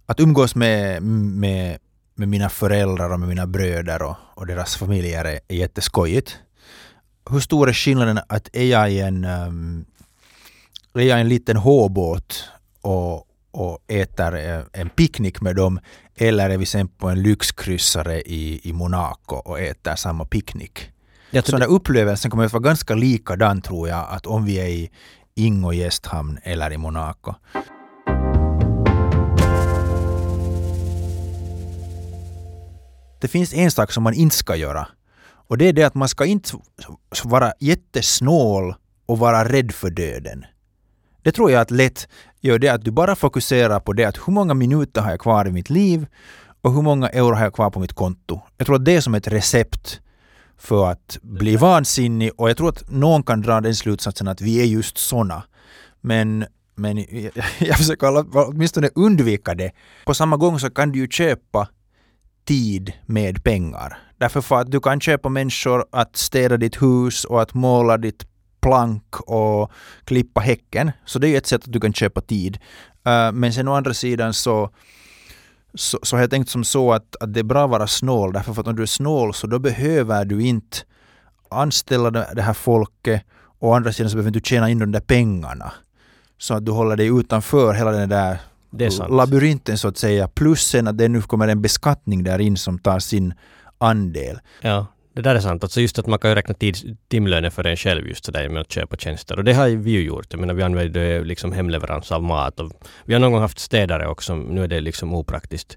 att 0.06 0.20
umgås 0.20 0.54
med, 0.54 1.02
med, 1.02 1.78
med 2.14 2.28
mina 2.28 2.48
föräldrar 2.48 3.10
och 3.10 3.20
med 3.20 3.28
mina 3.28 3.46
bröder 3.46 4.02
och, 4.02 4.16
och 4.34 4.46
deras 4.46 4.76
familjer 4.76 5.24
är, 5.24 5.40
är 5.48 5.56
jätteskojigt 5.56 6.38
hur 7.30 7.40
stor 7.40 7.68
är 7.68 7.72
skillnaden 7.72 8.20
att 8.28 8.48
är 8.52 8.64
jag 8.64 8.92
i 8.92 9.00
en, 9.00 9.24
um, 9.24 9.84
är 10.94 11.00
jag 11.00 11.18
i 11.18 11.20
en 11.20 11.28
liten 11.28 11.56
håbåt 11.56 12.44
och, 12.80 13.26
och 13.50 13.78
äter 13.88 14.36
eh, 14.36 14.60
en 14.72 14.88
picknick 14.88 15.40
med 15.40 15.56
dem 15.56 15.80
eller 16.16 16.50
är 16.50 16.58
vi 16.58 16.66
sen 16.66 16.88
på 16.88 17.08
en 17.08 17.22
lyxkryssare 17.22 18.20
i, 18.20 18.68
i 18.68 18.72
Monaco 18.72 19.36
och 19.36 19.60
äter 19.60 19.96
samma 19.96 20.24
picknick? 20.24 20.90
Jag 21.30 21.44
Så 21.44 21.50
tror 21.50 21.60
den 21.60 21.68
där 21.68 21.76
upplevelsen 21.76 22.30
kommer 22.30 22.44
att 22.44 22.52
vara 22.52 22.62
ganska 22.62 22.94
likadan 22.94 23.62
tror 23.62 23.88
jag 23.88 24.06
att 24.10 24.26
om 24.26 24.44
vi 24.44 24.58
är 24.58 24.66
i 24.66 24.90
Ingo 25.38 25.72
gästhamn 25.72 26.38
eller 26.42 26.72
i 26.72 26.78
Monaco. 26.78 27.34
Det 33.20 33.28
finns 33.28 33.54
en 33.54 33.70
sak 33.70 33.92
som 33.92 34.02
man 34.02 34.14
inte 34.14 34.36
ska 34.36 34.56
göra 34.56 34.88
och 35.48 35.58
det 35.58 35.68
är 35.68 35.72
det 35.72 35.82
att 35.82 35.94
man 35.94 36.08
ska 36.08 36.24
inte 36.24 36.50
vara 37.24 37.52
jättesnål 37.60 38.74
och 39.06 39.18
vara 39.18 39.48
rädd 39.48 39.72
för 39.72 39.90
döden. 39.90 40.44
Det 41.22 41.32
tror 41.32 41.50
jag 41.50 41.60
att 41.60 41.70
lätt 41.70 42.08
gör 42.40 42.58
det 42.58 42.68
att 42.68 42.84
du 42.84 42.90
bara 42.90 43.16
fokuserar 43.16 43.80
på 43.80 43.92
det 43.92 44.04
att 44.04 44.16
hur 44.16 44.32
många 44.32 44.54
minuter 44.54 45.00
har 45.00 45.10
jag 45.10 45.20
kvar 45.20 45.48
i 45.48 45.52
mitt 45.52 45.70
liv 45.70 46.06
och 46.62 46.72
hur 46.72 46.82
många 46.82 47.08
euro 47.08 47.34
har 47.34 47.42
jag 47.42 47.54
kvar 47.54 47.70
på 47.70 47.80
mitt 47.80 47.92
konto. 47.92 48.40
Jag 48.56 48.66
tror 48.66 48.76
att 48.76 48.84
det 48.84 48.96
är 48.96 49.00
som 49.00 49.14
ett 49.14 49.28
recept 49.28 50.00
för 50.58 50.90
att 50.90 51.18
bli 51.22 51.56
vansinnig 51.56 52.30
och 52.36 52.50
jag 52.50 52.56
tror 52.56 52.68
att 52.68 52.90
någon 52.90 53.22
kan 53.22 53.42
dra 53.42 53.60
den 53.60 53.74
slutsatsen 53.74 54.28
att 54.28 54.40
vi 54.40 54.60
är 54.60 54.64
just 54.64 54.98
såna. 54.98 55.42
Men, 56.00 56.46
men 56.74 56.96
jag, 56.96 57.32
jag 57.58 57.76
försöker 57.76 58.24
åtminstone 58.36 58.90
undvika 58.94 59.54
det. 59.54 59.72
På 60.04 60.14
samma 60.14 60.36
gång 60.36 60.60
så 60.60 60.70
kan 60.70 60.92
du 60.92 60.98
ju 60.98 61.08
köpa 61.08 61.68
tid 62.44 62.92
med 63.06 63.44
pengar. 63.44 63.98
Därför 64.18 64.40
för 64.40 64.60
att 64.60 64.70
du 64.70 64.80
kan 64.80 65.00
köpa 65.00 65.28
människor 65.28 65.84
att 65.92 66.16
städa 66.16 66.56
ditt 66.56 66.82
hus 66.82 67.24
och 67.24 67.42
att 67.42 67.54
måla 67.54 67.96
ditt 67.96 68.26
plank 68.60 69.20
och 69.20 69.72
klippa 70.04 70.40
häcken. 70.40 70.92
Så 71.04 71.18
det 71.18 71.26
är 71.26 71.30
ju 71.30 71.36
ett 71.36 71.46
sätt 71.46 71.64
att 71.64 71.72
du 71.72 71.80
kan 71.80 71.92
köpa 71.92 72.20
tid. 72.20 72.58
Uh, 73.06 73.32
men 73.32 73.52
sen 73.52 73.68
å 73.68 73.74
andra 73.74 73.94
sidan 73.94 74.34
så 74.34 74.70
så, 75.76 75.98
så 76.02 76.16
har 76.16 76.20
jag 76.20 76.30
tänkt 76.30 76.50
som 76.50 76.64
så 76.64 76.92
att, 76.92 77.16
att 77.20 77.34
det 77.34 77.40
är 77.40 77.44
bra 77.44 77.64
att 77.64 77.70
vara 77.70 77.86
snål 77.86 78.32
därför 78.32 78.60
att 78.60 78.66
om 78.66 78.76
du 78.76 78.82
är 78.82 78.86
snål 78.86 79.34
så 79.34 79.46
då 79.46 79.58
behöver 79.58 80.24
du 80.24 80.42
inte 80.42 80.76
anställa 81.50 82.10
det 82.10 82.42
här 82.42 82.52
folket 82.52 83.22
och 83.58 83.68
å 83.68 83.72
andra 83.72 83.92
sidan 83.92 84.10
så 84.10 84.16
behöver 84.16 84.30
du 84.30 84.40
tjäna 84.40 84.70
in 84.70 84.78
de 84.78 84.92
där 84.92 85.00
pengarna. 85.00 85.72
Så 86.38 86.54
att 86.54 86.66
du 86.66 86.72
håller 86.72 86.96
dig 86.96 87.06
utanför 87.06 87.74
hela 87.74 87.90
den 87.90 88.08
där 88.08 88.38
labyrinten 89.08 89.78
så 89.78 89.88
att 89.88 89.98
säga. 89.98 90.28
Plus 90.28 90.60
sen 90.60 90.88
att 90.88 90.98
det 90.98 91.08
nu 91.08 91.22
kommer 91.22 91.48
en 91.48 91.62
beskattning 91.62 92.24
där 92.24 92.38
in 92.38 92.56
som 92.56 92.78
tar 92.78 92.98
sin 92.98 93.34
andel. 93.78 94.38
Ja, 94.60 94.86
det 95.16 95.22
där 95.22 95.34
är 95.34 95.40
sant. 95.40 95.62
Alltså 95.62 95.80
just 95.80 95.98
att 95.98 96.06
man 96.06 96.18
kan 96.18 96.30
ju 96.30 96.34
räkna 96.34 96.54
tid, 96.54 96.96
timlönen 97.08 97.50
för 97.50 97.66
en 97.66 97.76
själv 97.76 98.08
just 98.08 98.24
sådär 98.24 98.48
med 98.48 98.60
att 98.60 98.72
köpa 98.72 98.96
tjänster. 98.96 99.38
Och 99.38 99.44
det 99.44 99.52
har 99.52 99.68
vi 99.68 99.90
ju 99.90 100.02
gjort. 100.02 100.26
Jag 100.30 100.40
menar 100.40 100.54
vi 100.54 100.62
använder 100.62 101.24
liksom 101.24 101.52
hemleverans 101.52 102.12
av 102.12 102.22
mat. 102.22 102.60
Och 102.60 102.72
vi 103.04 103.12
har 103.14 103.20
någon 103.20 103.32
gång 103.32 103.40
haft 103.40 103.58
städare 103.58 104.08
också. 104.08 104.34
Nu 104.34 104.64
är 104.64 104.68
det 104.68 104.80
liksom 104.80 105.14
opraktiskt. 105.14 105.76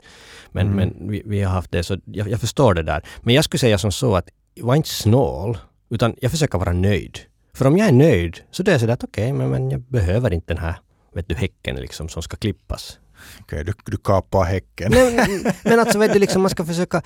Men, 0.52 0.68
mm. 0.68 0.78
men 0.78 1.10
vi, 1.12 1.22
vi, 1.26 1.42
har 1.42 1.54
haft 1.54 1.72
det 1.72 1.84
så 1.84 1.98
jag, 2.06 2.30
jag, 2.30 2.40
förstår 2.40 2.74
det 2.74 2.84
där. 2.84 3.04
Men 3.22 3.36
jag 3.36 3.44
skulle 3.44 3.60
säga 3.60 3.78
som 3.78 3.92
så 3.92 4.16
att 4.16 4.30
var 4.62 4.76
inte 4.76 4.90
snål. 4.90 5.58
Utan 5.90 6.16
jag 6.22 6.32
försöker 6.32 6.58
vara 6.60 6.74
nöjd. 6.74 7.20
För 7.54 7.66
om 7.66 7.78
jag 7.78 7.88
är 7.88 7.92
nöjd 7.92 8.40
så 8.52 8.64
då 8.64 8.72
är 8.72 8.74
jag 8.74 8.82
sådär 8.82 8.94
att 8.94 9.04
okej, 9.04 9.34
okay, 9.34 9.34
men, 9.34 9.50
men 9.50 9.72
jag 9.72 9.82
behöver 9.82 10.34
inte 10.34 10.54
den 10.54 10.64
här 10.64 10.76
vet 11.14 11.28
du, 11.28 11.36
häcken 11.36 11.76
liksom 11.76 12.10
som 12.10 12.22
ska 12.22 12.38
klippas. 12.38 13.00
Okej, 13.42 13.64
du, 13.64 13.74
du 13.86 13.98
kapar 13.98 14.44
häcken. 14.44 14.92
Men, 14.92 15.54
men 15.64 15.80
alltså 15.80 16.00
vet 16.00 16.14
du, 16.14 16.20
liksom, 16.20 16.42
man 16.42 16.50
ska 16.50 16.66
försöka, 16.66 17.02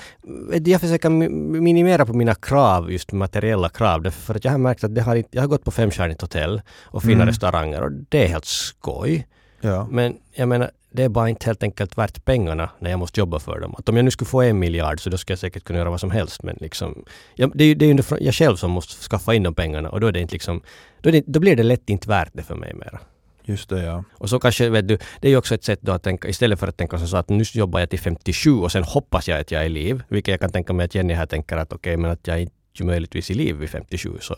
jag 0.66 0.82
försöker 0.82 1.10
minimera 1.60 2.06
på 2.06 2.14
mina 2.14 2.36
krav, 2.36 2.92
just 2.92 3.12
materiella 3.12 3.70
krav. 3.70 4.12
För 4.12 4.36
att 4.36 4.46
jag 4.46 4.52
har 4.52 4.58
märkt 4.58 4.84
att 4.84 4.96
det 4.96 5.02
har, 5.02 5.24
jag 5.32 5.42
har 5.42 5.48
gått 5.48 5.64
på 5.64 5.72
femstjärnigt 5.72 6.22
hotell 6.22 6.62
och 6.84 7.02
fina 7.02 7.14
mm. 7.14 7.28
restauranger 7.28 7.82
och 7.82 7.92
det 7.92 8.24
är 8.24 8.28
helt 8.28 8.46
skoj. 8.46 9.28
Ja. 9.62 9.88
Men 9.92 10.18
jag 10.34 10.48
menar, 10.48 10.72
det 10.92 11.04
är 11.04 11.10
bara 11.10 11.30
inte 11.30 11.46
helt 11.46 11.64
enkelt 11.64 11.98
värt 11.98 12.26
pengarna 12.26 12.70
när 12.80 12.90
jag 12.90 13.00
måste 13.00 13.20
jobba 13.20 13.40
för 13.40 13.60
dem. 13.60 13.76
Att 13.78 13.90
om 13.90 13.96
jag 13.96 14.06
nu 14.06 14.12
skulle 14.12 14.30
få 14.30 14.42
en 14.42 14.60
miljard 14.60 15.00
så 15.02 15.10
då 15.10 15.18
skulle 15.18 15.32
jag 15.32 15.40
säkert 15.40 15.64
kunna 15.64 15.80
göra 15.80 15.90
vad 15.90 16.00
som 16.00 16.12
helst. 16.12 16.44
Men 16.44 16.58
liksom, 16.60 17.06
ja, 17.36 17.50
det, 17.54 17.64
är, 17.64 17.76
det 17.76 17.86
är 17.86 17.94
ju 17.94 18.04
jag 18.20 18.34
själv 18.34 18.56
som 18.56 18.72
måste 18.72 19.04
skaffa 19.04 19.34
in 19.34 19.44
de 19.44 19.56
pengarna 19.56 19.90
och 19.90 20.00
då 20.00 20.08
är 20.08 20.12
det 20.12 20.20
inte 20.20 20.34
liksom, 20.34 20.62
då, 21.02 21.12
det, 21.12 21.24
då 21.28 21.40
blir 21.40 21.56
det 21.56 21.64
lätt 21.64 21.90
inte 21.90 22.10
värt 22.10 22.30
det 22.34 22.44
för 22.44 22.56
mig 22.56 22.74
mera. 22.74 23.00
Just 23.46 23.70
det, 23.70 23.84
ja. 23.84 24.04
Och 24.14 24.30
så 24.30 24.40
kanske, 24.40 24.70
vet 24.70 24.88
du, 24.88 24.98
det 25.20 25.28
är 25.28 25.32
ju 25.32 25.38
också 25.38 25.56
ett 25.56 25.64
sätt 25.64 25.80
då 25.82 25.92
att 25.92 26.04
tänka, 26.04 26.28
istället 26.28 26.60
för 26.60 26.68
att 26.68 26.78
tänka 26.78 26.98
så 26.98 27.18
att 27.18 27.30
nu 27.30 27.44
jobbar 27.54 27.80
jag 27.80 27.90
till 27.90 28.00
57 28.00 28.52
och 28.52 28.72
sen 28.72 28.84
hoppas 28.84 29.28
jag 29.28 29.40
att 29.40 29.52
jag 29.52 29.62
är 29.62 29.66
i 29.66 29.70
liv, 29.70 30.04
vilket 30.08 30.32
jag 30.32 30.40
kan 30.40 30.52
tänka 30.52 30.74
mig 30.74 30.86
att 30.86 30.96
Jenny 30.96 31.14
här 31.14 31.26
tänker 31.26 31.58
att 31.58 31.74
okej, 31.74 31.94
okay, 31.94 31.98
men 31.98 32.12
att 32.12 32.28
jag 32.28 32.42
är 32.42 32.48
ju 32.80 32.86
möjligtvis 32.86 33.32
i 33.32 33.34
liv 33.34 33.56
vid 33.56 33.70
57. 33.70 34.18
Så, 34.22 34.36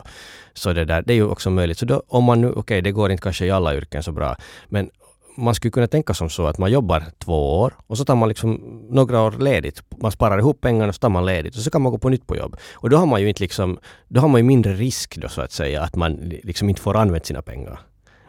så 0.54 0.72
det 0.72 0.84
där, 0.84 1.02
det 1.02 1.12
är 1.12 1.14
ju 1.14 1.26
också 1.26 1.50
möjligt. 1.50 1.78
Så 1.78 1.86
då, 1.86 2.02
om 2.08 2.24
man 2.24 2.40
nu, 2.40 2.48
okej, 2.48 2.60
okay, 2.60 2.80
det 2.80 2.92
går 2.92 3.10
inte 3.10 3.22
kanske 3.22 3.46
i 3.46 3.50
alla 3.50 3.74
yrken 3.74 4.02
så 4.02 4.12
bra, 4.12 4.36
men 4.68 4.90
man 5.36 5.54
skulle 5.54 5.72
kunna 5.72 5.86
tänka 5.86 6.14
som 6.14 6.30
så 6.30 6.46
att 6.46 6.58
man 6.58 6.72
jobbar 6.72 7.04
två 7.18 7.60
år 7.60 7.74
och 7.86 7.98
så 7.98 8.04
tar 8.04 8.14
man 8.14 8.28
liksom 8.28 8.60
några 8.90 9.20
år 9.20 9.30
ledigt. 9.30 9.82
Man 10.02 10.12
sparar 10.12 10.38
ihop 10.38 10.60
pengarna 10.60 10.88
och 10.88 10.94
så 10.94 10.98
tar 10.98 11.08
man 11.08 11.26
ledigt 11.26 11.56
och 11.56 11.62
så 11.62 11.70
kan 11.70 11.82
man 11.82 11.92
gå 11.92 11.98
på 11.98 12.08
nytt 12.08 12.26
på 12.26 12.36
jobb. 12.36 12.56
Och 12.74 12.90
då 12.90 12.96
har 12.96 13.06
man 13.06 13.20
ju 13.20 13.28
inte 13.28 13.42
liksom, 13.42 13.78
då 14.08 14.20
har 14.20 14.28
man 14.28 14.38
ju 14.38 14.44
mindre 14.44 14.74
risk 14.74 15.16
då 15.16 15.28
så 15.28 15.40
att 15.40 15.52
säga 15.52 15.82
att 15.82 15.96
man 15.96 16.32
liksom 16.42 16.68
inte 16.68 16.80
får 16.80 16.96
använda 16.96 17.24
sina 17.24 17.42
pengar. 17.42 17.80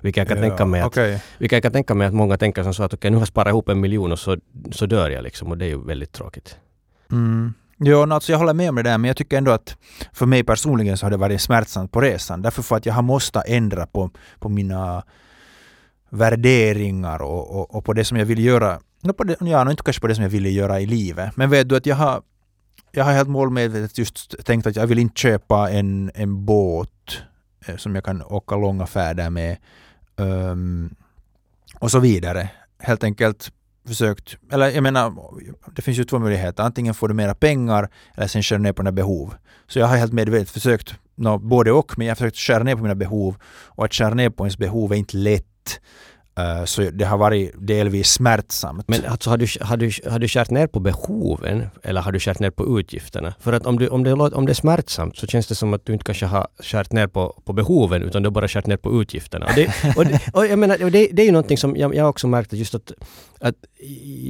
Vilket 0.08 0.22
jag 0.22 0.28
kan, 0.28 0.38
ja, 0.38 0.50
tänka 0.50 0.66
mig 0.66 0.82
att, 0.82 0.88
okay. 0.88 1.20
vilket 1.38 1.56
jag 1.56 1.64
kan 1.64 1.72
tänka 1.72 1.94
mig 1.94 2.08
att 2.08 2.14
många 2.14 2.38
tänker 2.38 2.64
som 2.64 2.74
så 2.74 2.84
att 2.84 2.94
okej 2.94 2.98
okay, 2.98 3.12
nu 3.12 3.18
har 3.18 3.22
jag 3.22 3.28
sparat 3.28 3.52
ihop 3.52 3.70
en 3.70 3.80
miljon 3.80 4.12
och 4.12 4.20
så, 4.20 4.38
så 4.72 4.86
dör 4.86 5.10
jag 5.10 5.24
liksom 5.24 5.48
och 5.48 5.58
det 5.58 5.66
är 5.66 5.70
ju 5.70 5.86
väldigt 5.86 6.12
tråkigt. 6.12 6.58
Mm. 7.12 7.54
Jo, 7.78 8.12
alltså 8.12 8.32
jag 8.32 8.40
håller 8.40 8.54
med 8.54 8.70
om 8.70 8.76
det 8.76 8.84
där 8.84 8.98
men 8.98 9.08
jag 9.08 9.18
tycker 9.18 9.38
ändå 9.38 9.52
att 9.52 9.78
för 10.14 10.26
mig 10.26 10.44
personligen 10.44 10.98
så 10.98 11.06
har 11.06 11.12
det 11.12 11.18
varit 11.18 11.42
smärtsamt 11.42 11.92
på 11.92 12.02
resan. 12.02 12.42
Därför 12.42 12.62
för 12.62 12.76
att 12.76 12.86
jag 12.86 12.94
har 12.94 13.02
måste 13.02 13.40
ändra 13.40 13.88
på, 13.88 14.12
på 14.40 14.50
mina 14.50 15.04
värderingar 16.10 17.22
och, 17.22 17.60
och, 17.60 17.76
och, 17.76 17.86
på 17.86 17.94
det 17.94 18.06
som 18.06 18.18
jag 18.18 18.26
vill 18.26 18.46
göra. 18.46 18.80
På 19.18 19.24
det, 19.24 19.36
ja, 19.42 19.72
inte 19.72 19.84
kanske 19.84 20.02
på 20.02 20.08
det 20.08 20.16
som 20.16 20.24
jag 20.24 20.32
ville 20.32 20.50
göra 20.50 20.80
i 20.80 20.86
livet. 20.86 21.38
Men 21.38 21.50
vet 21.50 21.70
du 21.70 21.76
att 21.76 21.86
jag 21.86 21.96
har, 21.96 22.22
jag 22.92 23.04
har 23.04 23.12
helt 23.14 23.30
målmedvetet 23.30 23.98
just 23.98 24.46
tänkt 24.46 24.68
att 24.68 24.76
jag 24.76 24.88
vill 24.88 25.00
inte 25.00 25.22
köpa 25.22 25.70
en, 25.70 26.12
en 26.16 26.46
båt 26.46 27.22
eh, 27.68 27.76
som 27.76 27.96
jag 27.96 28.04
kan 28.04 28.22
åka 28.22 28.56
långa 28.56 28.86
färder 28.86 29.30
med 29.30 29.58
um, 30.18 30.96
och 31.80 31.92
så 31.92 32.00
vidare. 32.00 32.50
Helt 32.80 33.04
enkelt 33.04 33.52
försökt, 33.88 34.38
eller 34.52 34.70
jag 34.70 34.84
menar, 34.84 35.14
det 35.76 35.82
finns 35.82 35.98
ju 35.98 36.04
två 36.04 36.20
möjligheter. 36.20 36.64
Antingen 36.64 36.94
får 36.94 37.08
du 37.08 37.14
mera 37.14 37.36
pengar 37.36 37.90
eller 38.16 38.28
sen 38.28 38.44
kör 38.44 38.58
du 38.58 38.64
ner 38.64 38.74
på 38.74 38.82
dina 38.82 38.92
behov. 38.92 39.34
Så 39.68 39.80
jag 39.80 39.88
har 39.88 39.98
helt 39.98 40.14
medvetet 40.14 40.50
försökt 40.50 40.96
no, 41.16 41.38
både 41.38 41.72
och, 41.72 41.98
men 41.98 42.08
jag 42.08 42.12
har 42.12 42.16
försökt 42.16 42.38
skära 42.38 42.64
ner 42.64 42.76
på 42.76 42.82
mina 42.82 42.96
behov. 42.96 43.36
Och 43.44 43.86
att 43.86 43.94
skära 43.94 44.14
ner 44.14 44.30
på 44.30 44.44
ens 44.44 44.58
behov 44.58 44.92
är 44.92 44.96
inte 44.96 45.18
lätt. 45.18 45.80
Eh, 46.38 46.66
så 46.66 46.82
det 46.82 47.06
har 47.06 47.18
varit 47.18 47.52
delvis 47.58 48.10
smärtsamt. 48.10 48.88
Men 48.88 49.06
alltså 49.06 49.30
har 49.30 49.38
du, 49.38 49.48
har, 49.62 49.78
du, 49.78 49.92
har 50.12 50.20
du 50.20 50.28
kärt 50.28 50.50
ner 50.50 50.68
på 50.68 50.80
behoven 50.80 51.68
eller 51.84 52.02
har 52.02 52.12
du 52.12 52.20
kärt 52.20 52.40
ner 52.40 52.50
på 52.50 52.80
utgifterna? 52.80 53.34
För 53.40 53.54
att 53.54 53.66
om, 53.66 53.80
du, 53.80 53.88
om, 53.88 54.04
det, 54.04 54.14
om 54.14 54.46
det 54.46 54.52
är 54.52 54.54
smärtsamt 54.54 55.18
så 55.18 55.28
känns 55.28 55.48
det 55.48 55.56
som 55.56 55.74
att 55.74 55.86
du 55.86 55.94
inte 55.94 56.06
kanske 56.06 56.26
har 56.26 56.48
kärt 56.60 56.92
ner 56.92 57.08
på, 57.08 57.42
på 57.46 57.54
behoven 57.54 58.04
utan 58.04 58.24
du 58.24 58.28
har 58.28 58.32
bara 58.32 58.48
kärt 58.48 58.66
ner 58.66 58.78
på 58.78 59.02
utgifterna. 59.02 59.46
Och 59.46 59.56
det, 59.56 59.96
och, 59.98 60.06
det, 60.06 60.22
och 60.34 60.48
jag 60.48 60.60
menar, 60.60 60.78
det, 60.78 61.10
det 61.12 61.22
är 61.22 61.26
ju 61.26 61.32
någonting 61.32 61.58
som 61.58 61.76
jag, 61.76 61.96
jag 61.96 62.10
också 62.10 62.28
märkt 62.28 62.54
just 62.54 62.76
att 62.76 62.92
att 63.40 63.56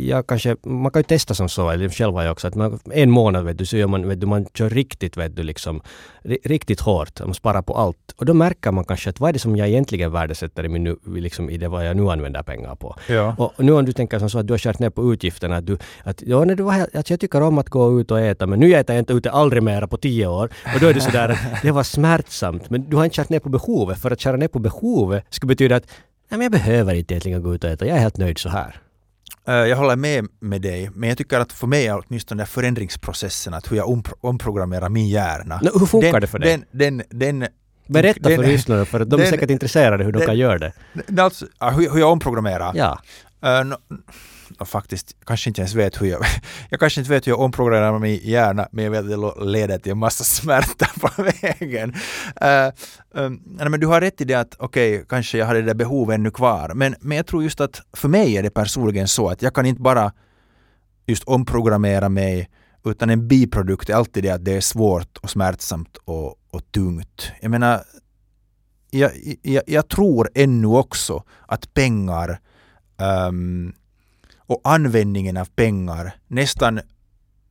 jag 0.08 0.28
kanske, 0.28 0.56
man 0.64 0.92
kan 0.92 1.00
ju 1.00 1.04
testa 1.04 1.34
som 1.34 1.50
så, 1.50 1.70
eller 1.70 1.90
själv 1.90 2.14
har 2.14 2.24
jag 2.24 2.32
också, 2.32 2.48
att 2.48 2.56
man, 2.56 2.80
en 2.92 3.12
månad 3.12 3.46
vet 3.46 3.58
du, 3.58 3.66
så 3.66 3.78
gör 3.78 3.88
man, 3.88 4.08
vet 4.08 4.22
du, 4.22 4.28
man 4.28 4.46
kör 4.54 4.70
riktigt, 4.70 5.18
vet 5.18 5.36
du, 5.36 5.44
liksom, 5.44 5.82
riktigt 6.44 6.80
hårt, 6.80 7.20
man 7.20 7.34
sparar 7.34 7.62
på 7.62 7.74
allt. 7.74 8.14
Och 8.18 8.26
då 8.26 8.34
märker 8.34 8.72
man 8.72 8.86
kanske 8.86 9.10
att 9.10 9.20
vad 9.20 9.30
är 9.30 9.34
det 9.34 9.40
som 9.40 9.56
jag 9.56 9.68
egentligen 9.68 10.12
värdesätter 10.12 10.66
i, 10.66 10.70
min 10.70 10.98
liksom, 11.06 11.50
i 11.50 11.58
det 11.58 11.68
vad 11.68 11.88
jag 11.88 11.97
nu 11.98 12.12
använder 12.12 12.44
pengar 12.44 12.76
på. 12.76 12.96
Ja. 13.08 13.36
Och, 13.38 13.54
nu 13.58 13.72
om 13.72 13.86
du 13.86 13.94
tänker 13.94 14.20
som 14.20 14.30
så 14.30 14.40
att 14.40 14.48
du 14.48 14.54
har 14.54 14.58
kört 14.58 14.80
ner 14.80 14.90
på 14.90 15.14
utgifterna, 15.14 15.58
att 15.58 15.66
du, 15.66 15.78
att 16.04 16.22
ja, 16.22 16.46
när 16.46 16.56
du 16.56 16.64
var 16.64 16.72
här, 16.72 16.90
att 16.94 17.10
jag 17.10 17.20
tycker 17.20 17.42
om 17.42 17.58
att 17.58 17.70
gå 17.70 18.02
ut 18.02 18.12
och 18.12 18.20
äta, 18.20 18.48
men 18.48 18.60
nu 18.60 18.74
äter 18.74 18.96
jag 18.96 19.02
inte 19.02 19.14
ute 19.14 19.32
aldrig 19.32 19.64
mera 19.64 19.88
på 19.88 19.98
tio 19.98 20.28
år. 20.28 20.50
Och 20.74 20.80
då 20.80 20.88
är 20.88 20.94
det 20.94 21.02
sådär 21.02 21.30
att 21.30 21.62
det 21.62 21.72
var 21.72 21.84
smärtsamt, 21.84 22.70
men 22.70 22.90
du 22.90 22.98
har 22.98 23.04
inte 23.04 23.16
kört 23.16 23.30
ner 23.30 23.40
på 23.40 23.50
behovet, 23.50 24.00
för 24.00 24.12
att 24.12 24.20
köra 24.20 24.38
ner 24.38 24.48
på 24.48 24.60
behovet 24.60 25.26
skulle 25.30 25.48
betyda 25.48 25.76
att 25.76 25.88
nej, 26.30 26.38
men 26.38 26.42
jag 26.42 26.52
behöver 26.52 26.94
inte 26.94 27.14
egentligen 27.14 27.44
gå 27.44 27.56
ut 27.56 27.64
och 27.64 27.70
äta, 27.70 27.86
jag 27.88 27.98
är 27.98 28.02
helt 28.02 28.18
nöjd 28.18 28.38
så 28.38 28.50
här. 28.50 28.82
Eh, 29.48 29.54
jag 29.54 29.78
håller 29.78 29.96
med 29.96 30.28
med 30.40 30.62
dig, 30.62 30.90
men 30.94 31.10
jag 31.10 31.18
tycker 31.18 31.40
att 31.40 31.54
för 31.54 31.68
mig 31.68 31.88
är 31.88 32.04
åtminstone 32.08 32.46
förändringsprocessen, 32.46 33.54
att 33.54 33.72
hur 33.72 33.78
jag 33.78 33.90
ompro 33.90 34.16
omprogrammerar 34.22 34.90
min 34.90 35.08
hjärna. 35.08 35.60
No, 35.64 35.80
hur 35.80 35.86
funkar 35.86 36.12
den, 36.12 36.22
det 36.22 36.28
för 36.28 36.40
dig? 36.40 36.64
Den, 36.72 36.98
den, 37.00 37.04
den 37.10 37.48
Berätta 37.88 38.30
för 38.30 38.44
lyssnarna, 38.44 38.86
för 38.86 39.06
de 39.06 39.22
är 39.22 39.26
säkert 39.26 39.50
intresserade 39.50 40.04
hur 40.04 40.12
de 40.12 40.26
kan 40.26 40.38
göra 40.38 40.58
det. 40.58 40.72
Alltså, 41.20 41.46
hur, 41.62 41.94
hur 41.94 42.00
jag 42.00 42.12
omprogrammerar? 42.12 42.72
Ja. 42.76 43.00
Uh, 43.46 43.66
no, 43.66 43.76
och 44.60 44.68
faktiskt 44.68 45.16
kanske 45.26 45.50
inte 45.50 45.62
ens 45.62 45.74
vet 45.74 46.02
hur 46.02 46.08
jag... 46.08 46.22
Jag 46.70 46.80
kanske 46.80 47.02
inte 47.02 47.12
vet 47.12 47.28
hur 47.28 47.32
jag 47.32 47.40
omprogrammerar 47.40 48.00
min 48.00 48.20
hjärna, 48.24 48.68
men 48.72 48.84
jag 48.84 48.92
vet 48.92 49.00
att 49.00 49.38
det 49.40 49.46
leder 49.46 49.78
till 49.78 49.92
en 49.92 49.98
massa 49.98 50.24
smärta 50.42 50.88
på 51.00 51.24
vägen. 51.24 51.94
Uh, 52.44 53.22
um, 53.22 53.42
men 53.72 53.80
du 53.80 53.88
har 53.88 54.02
rätt 54.02 54.22
i 54.22 54.26
det 54.26 54.34
att 54.34 54.56
okej, 54.60 54.96
okay, 54.96 55.06
kanske 55.10 55.38
jag 55.38 55.46
har 55.46 55.54
det 55.54 55.62
där 55.62 55.74
behovet 55.74 56.16
ännu 56.16 56.32
kvar, 56.32 56.72
men, 56.76 56.96
men 57.00 57.18
jag 57.18 57.28
tror 57.28 57.44
just 57.44 57.62
att 57.62 57.82
för 57.94 58.10
mig 58.10 58.38
är 58.38 58.44
det 58.44 58.50
personligen 58.50 59.08
så 59.08 59.30
att 59.30 59.42
jag 59.42 59.54
kan 59.54 59.66
inte 59.66 59.82
bara 59.82 60.12
just 61.06 61.24
omprogrammera 61.24 62.10
mig, 62.10 62.50
utan 62.92 63.10
en 63.10 63.28
biprodukt 63.28 63.90
är 63.90 63.94
alltid 63.94 64.24
det 64.24 64.30
att 64.30 64.46
det 64.46 64.52
är 64.52 64.62
svårt 64.62 65.18
och 65.18 65.30
smärtsamt 65.30 65.98
och, 66.06 66.36
och 66.52 66.72
tungt. 66.72 67.32
Jag 67.42 67.52
menar, 67.52 67.84
jag, 68.92 69.12
jag, 69.42 69.64
jag 69.68 69.88
tror 69.88 70.30
ännu 70.36 70.68
också 70.68 71.24
att 71.46 71.74
pengar 71.74 72.40
um, 73.28 73.74
och 74.38 74.62
användningen 74.64 75.38
av 75.38 75.46
pengar 75.46 76.16
nästan 76.28 76.80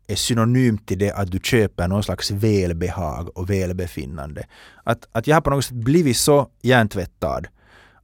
är 0.07 0.17
synonymt 0.17 0.89
till 0.89 0.99
det 0.99 1.13
att 1.13 1.31
du 1.31 1.39
köper 1.43 1.89
någon 1.89 2.03
slags 2.03 2.31
välbehag 2.31 3.39
och 3.39 3.51
välbefinnande. 3.51 4.47
Att, 4.85 5.09
att 5.13 5.27
jag 5.27 5.37
har 5.37 5.41
på 5.41 5.51
något 5.51 5.65
sätt 5.65 5.77
blivit 5.77 6.17
så 6.17 6.51
hjärntvättad 6.63 7.47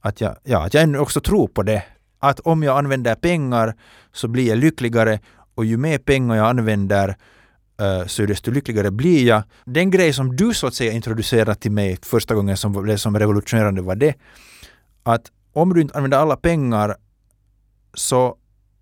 att 0.05 0.21
jag, 0.21 0.35
ja, 0.43 0.65
att 0.65 0.73
jag 0.73 1.01
också 1.01 1.21
tror 1.21 1.47
på 1.47 1.63
det. 1.63 1.83
Att 2.19 2.39
om 2.39 2.63
jag 2.63 2.77
använder 2.77 3.15
pengar 3.15 3.75
så 4.11 4.27
blir 4.27 4.47
jag 4.47 4.57
lyckligare 4.57 5.19
och 5.55 5.65
ju 5.65 5.77
mer 5.77 5.97
pengar 5.97 6.35
jag 6.35 6.49
använder 6.49 7.15
eh, 7.79 8.05
så 8.05 8.25
desto 8.25 8.51
lyckligare 8.51 8.91
blir 8.91 9.27
jag. 9.27 9.43
Den 9.65 9.91
grej 9.91 10.13
som 10.13 10.35
du 10.35 10.53
så 10.53 10.67
att 10.67 10.73
säga 10.73 10.91
introducerade 10.91 11.55
till 11.55 11.71
mig 11.71 11.97
första 12.01 12.35
gången 12.35 12.57
som 12.57 12.83
blev 12.83 12.97
som 12.97 13.19
revolutionerande 13.19 13.81
var 13.81 13.95
det 13.95 14.15
att 15.03 15.31
om 15.53 15.73
du 15.73 15.81
inte 15.81 15.95
använder 15.95 16.17
alla 16.17 16.35
pengar 16.35 16.95
så 17.93 18.37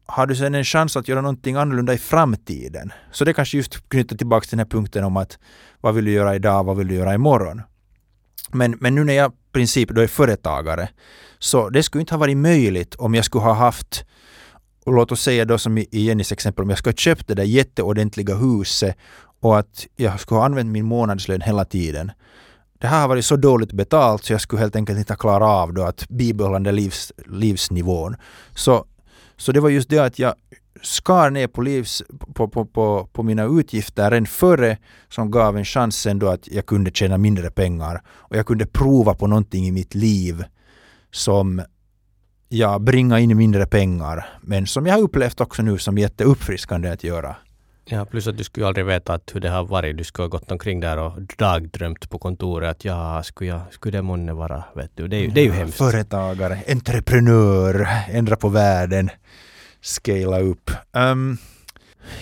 har 0.06 0.28
du 0.28 0.36
sen 0.36 0.56
en 0.56 0.64
chans 0.64 0.98
att 0.98 1.08
göra 1.08 1.22
någonting 1.22 1.56
annorlunda 1.56 1.94
i 1.94 1.98
framtiden? 1.98 2.92
Så 3.12 3.26
det 3.26 3.34
kanske 3.34 3.58
just 3.58 3.90
knyter 3.90 4.18
tillbaka 4.18 4.44
till 4.44 4.58
den 4.58 4.66
här 4.66 4.70
punkten 4.70 5.04
om 5.04 5.18
att 5.18 5.40
vad 5.82 5.96
vill 5.96 6.06
du 6.06 6.12
göra 6.12 6.36
idag, 6.36 6.64
vad 6.64 6.78
vill 6.78 6.88
du 6.88 6.96
göra 6.96 7.14
imorgon? 7.14 7.62
Men, 8.52 8.78
men 8.80 8.96
nu 8.96 9.04
när 9.04 9.14
jag 9.14 9.32
i 9.32 9.36
princip 9.52 9.90
då 9.90 10.02
är 10.02 10.08
företagare, 10.08 10.90
så 11.40 11.70
det 11.70 11.84
skulle 11.84 12.02
inte 12.02 12.14
ha 12.14 12.20
varit 12.20 12.38
möjligt 12.38 12.96
om 12.96 13.16
jag 13.16 13.26
skulle 13.26 13.44
ha 13.44 13.54
haft 13.54 14.06
och 14.86 14.94
låt 14.94 15.12
oss 15.12 15.22
säga 15.22 15.46
då 15.46 15.58
som 15.58 15.78
i 15.78 15.88
Jennys 15.92 16.32
exempel, 16.32 16.64
om 16.64 16.70
jag 16.70 16.80
skulle 16.80 16.92
ha 16.92 16.98
köpt 16.98 17.28
det 17.28 17.36
där 17.36 17.44
jätteordentliga 17.44 18.36
huset 18.36 18.96
och 19.40 19.60
att 19.60 19.88
jag 19.96 20.20
skulle 20.20 20.40
ha 20.40 20.46
använt 20.46 20.72
min 20.72 20.86
månadslön 20.86 21.42
hela 21.42 21.66
tiden 21.66 22.12
det 22.82 22.88
här 22.88 23.02
har 23.02 23.08
varit 23.08 23.26
så 23.26 23.36
dåligt 23.36 23.72
betalt 23.72 24.24
så 24.24 24.34
jag 24.34 24.42
skulle 24.42 24.60
helt 24.60 24.76
enkelt 24.76 25.00
inte 25.00 25.16
klara 25.16 25.48
av 25.48 25.74
då 25.74 25.84
att 25.84 26.10
bibehålla 26.10 26.60
den 26.60 26.76
livs, 26.76 27.12
livsnivån. 27.26 28.16
Så, 28.56 28.86
så 29.38 29.52
det 29.52 29.60
var 29.60 29.70
just 29.70 29.90
det 29.90 30.00
att 30.00 30.20
jag 30.20 30.34
skar 30.82 31.30
ner 31.30 31.48
på, 31.48 31.62
livs, 31.62 32.04
på, 32.34 32.48
på, 32.48 32.66
på, 32.66 33.10
på 33.14 33.24
mina 33.24 33.44
utgifter 33.44 34.12
än 34.12 34.26
före 34.26 34.78
som 35.10 35.32
gav 35.32 35.58
en 35.58 35.66
chans 35.66 36.06
ändå 36.06 36.28
att 36.28 36.48
jag 36.48 36.66
kunde 36.66 36.92
tjäna 36.92 37.18
mindre 37.18 37.52
pengar 37.52 38.02
och 38.08 38.36
jag 38.36 38.46
kunde 38.46 38.66
prova 38.66 39.14
på 39.14 39.28
någonting 39.28 39.68
i 39.68 39.72
mitt 39.72 39.96
liv 39.96 40.44
som 41.12 41.62
jag 42.54 42.82
bringar 42.82 43.18
in 43.18 43.38
mindre 43.38 43.66
pengar 43.66 44.26
men 44.42 44.68
som 44.68 44.86
jag 44.86 44.94
har 44.94 45.02
upplevt 45.02 45.42
också 45.42 45.62
nu 45.62 45.78
som 45.78 45.98
jätteuppfriskande 45.98 46.90
att 46.90 47.04
göra. 47.04 47.36
Ja, 47.86 48.06
plus 48.06 48.28
att 48.28 48.38
du 48.38 48.44
skulle 48.44 48.68
aldrig 48.68 48.86
veta 48.86 49.14
att 49.14 49.32
hur 49.34 49.40
det 49.40 49.50
har 49.50 49.64
varit. 49.64 49.98
Du 49.98 50.04
skulle 50.04 50.24
ha 50.24 50.30
gått 50.30 50.52
omkring 50.52 50.80
där 50.80 50.98
och 50.98 51.22
dagdrömt 51.38 52.10
på 52.10 52.20
kontoret 52.20 52.70
att 52.70 52.86
ja, 52.86 53.24
skulle, 53.24 53.50
jag, 53.50 53.62
skulle 53.72 53.98
det 53.98 54.02
månne 54.02 54.34
vara, 54.34 54.64
vet 54.76 54.92
du. 54.96 55.08
Det 55.08 55.18
är 55.18 55.22
ju, 55.22 55.28
det 55.28 55.42
är 55.42 55.46
ju 55.46 55.52
hemskt. 55.52 55.78
Företagare, 55.78 56.60
entreprenör, 56.68 57.88
ändra 58.10 58.36
på 58.36 58.50
världen, 58.50 59.10
scala 59.82 60.40
upp. 60.40 60.72
Um, 60.92 61.38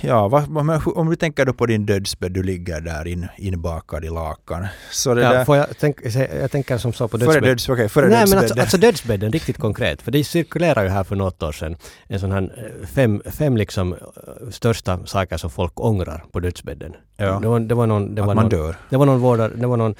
Ja, 0.01 0.27
vad, 0.27 0.57
om 0.95 1.09
du 1.09 1.15
tänker 1.15 1.45
då 1.45 1.53
på 1.53 1.65
din 1.65 1.85
dödsbädd, 1.85 2.31
du 2.31 2.43
ligger 2.43 2.81
där 2.81 3.07
in, 3.07 3.27
inbakad 3.37 4.05
i 4.05 4.09
lakan. 4.09 4.67
Så 4.91 5.13
det 5.13 5.21
ja, 5.21 5.33
där, 5.33 5.45
får 5.45 5.57
jag, 5.57 5.67
tänk, 5.79 5.97
jag 6.41 6.51
tänker 6.51 6.77
som 6.77 6.93
så 6.93 7.07
på 7.07 7.17
dödsbädden. 7.17 7.41
Före, 7.41 7.51
döds, 7.51 7.69
okay, 7.69 7.89
före 7.89 8.07
Nej, 8.07 8.19
dödsbädden. 8.19 8.29
men 8.29 8.39
alltså, 8.39 8.59
alltså 8.61 8.77
dödsbädden, 8.77 9.31
riktigt 9.31 9.57
konkret. 9.57 10.01
För 10.01 10.11
det 10.11 10.23
cirkulerar 10.23 10.83
ju 10.83 10.89
här 10.89 11.03
för 11.03 11.15
något 11.15 11.43
år 11.43 11.51
sedan 11.51 11.75
en 12.07 12.19
sån 12.19 12.31
här 12.31 12.41
eh, 12.41 12.87
fem, 12.87 13.21
fem 13.25 13.57
liksom 13.57 13.93
eh, 13.93 14.49
största 14.49 15.05
saker 15.05 15.37
som 15.37 15.49
folk 15.49 15.79
ångrar 15.79 16.23
på 16.31 16.39
dödsbädden. 16.39 16.95
Ja. 17.17 17.39
Det 17.41 17.47
var, 17.47 17.59
det 17.59 17.75
var 17.75 17.87
någon, 17.87 18.15
det 18.15 18.21
Att 18.21 18.27
var 18.27 18.35
man 18.35 18.43
någon, 18.43 18.59
dör. 18.59 18.75
Det 18.89 18.97
var 18.97 19.05
någon 19.05 19.19
vårdare, 19.19 19.51
det 19.55 19.67
var 19.67 19.77
någon 19.77 19.95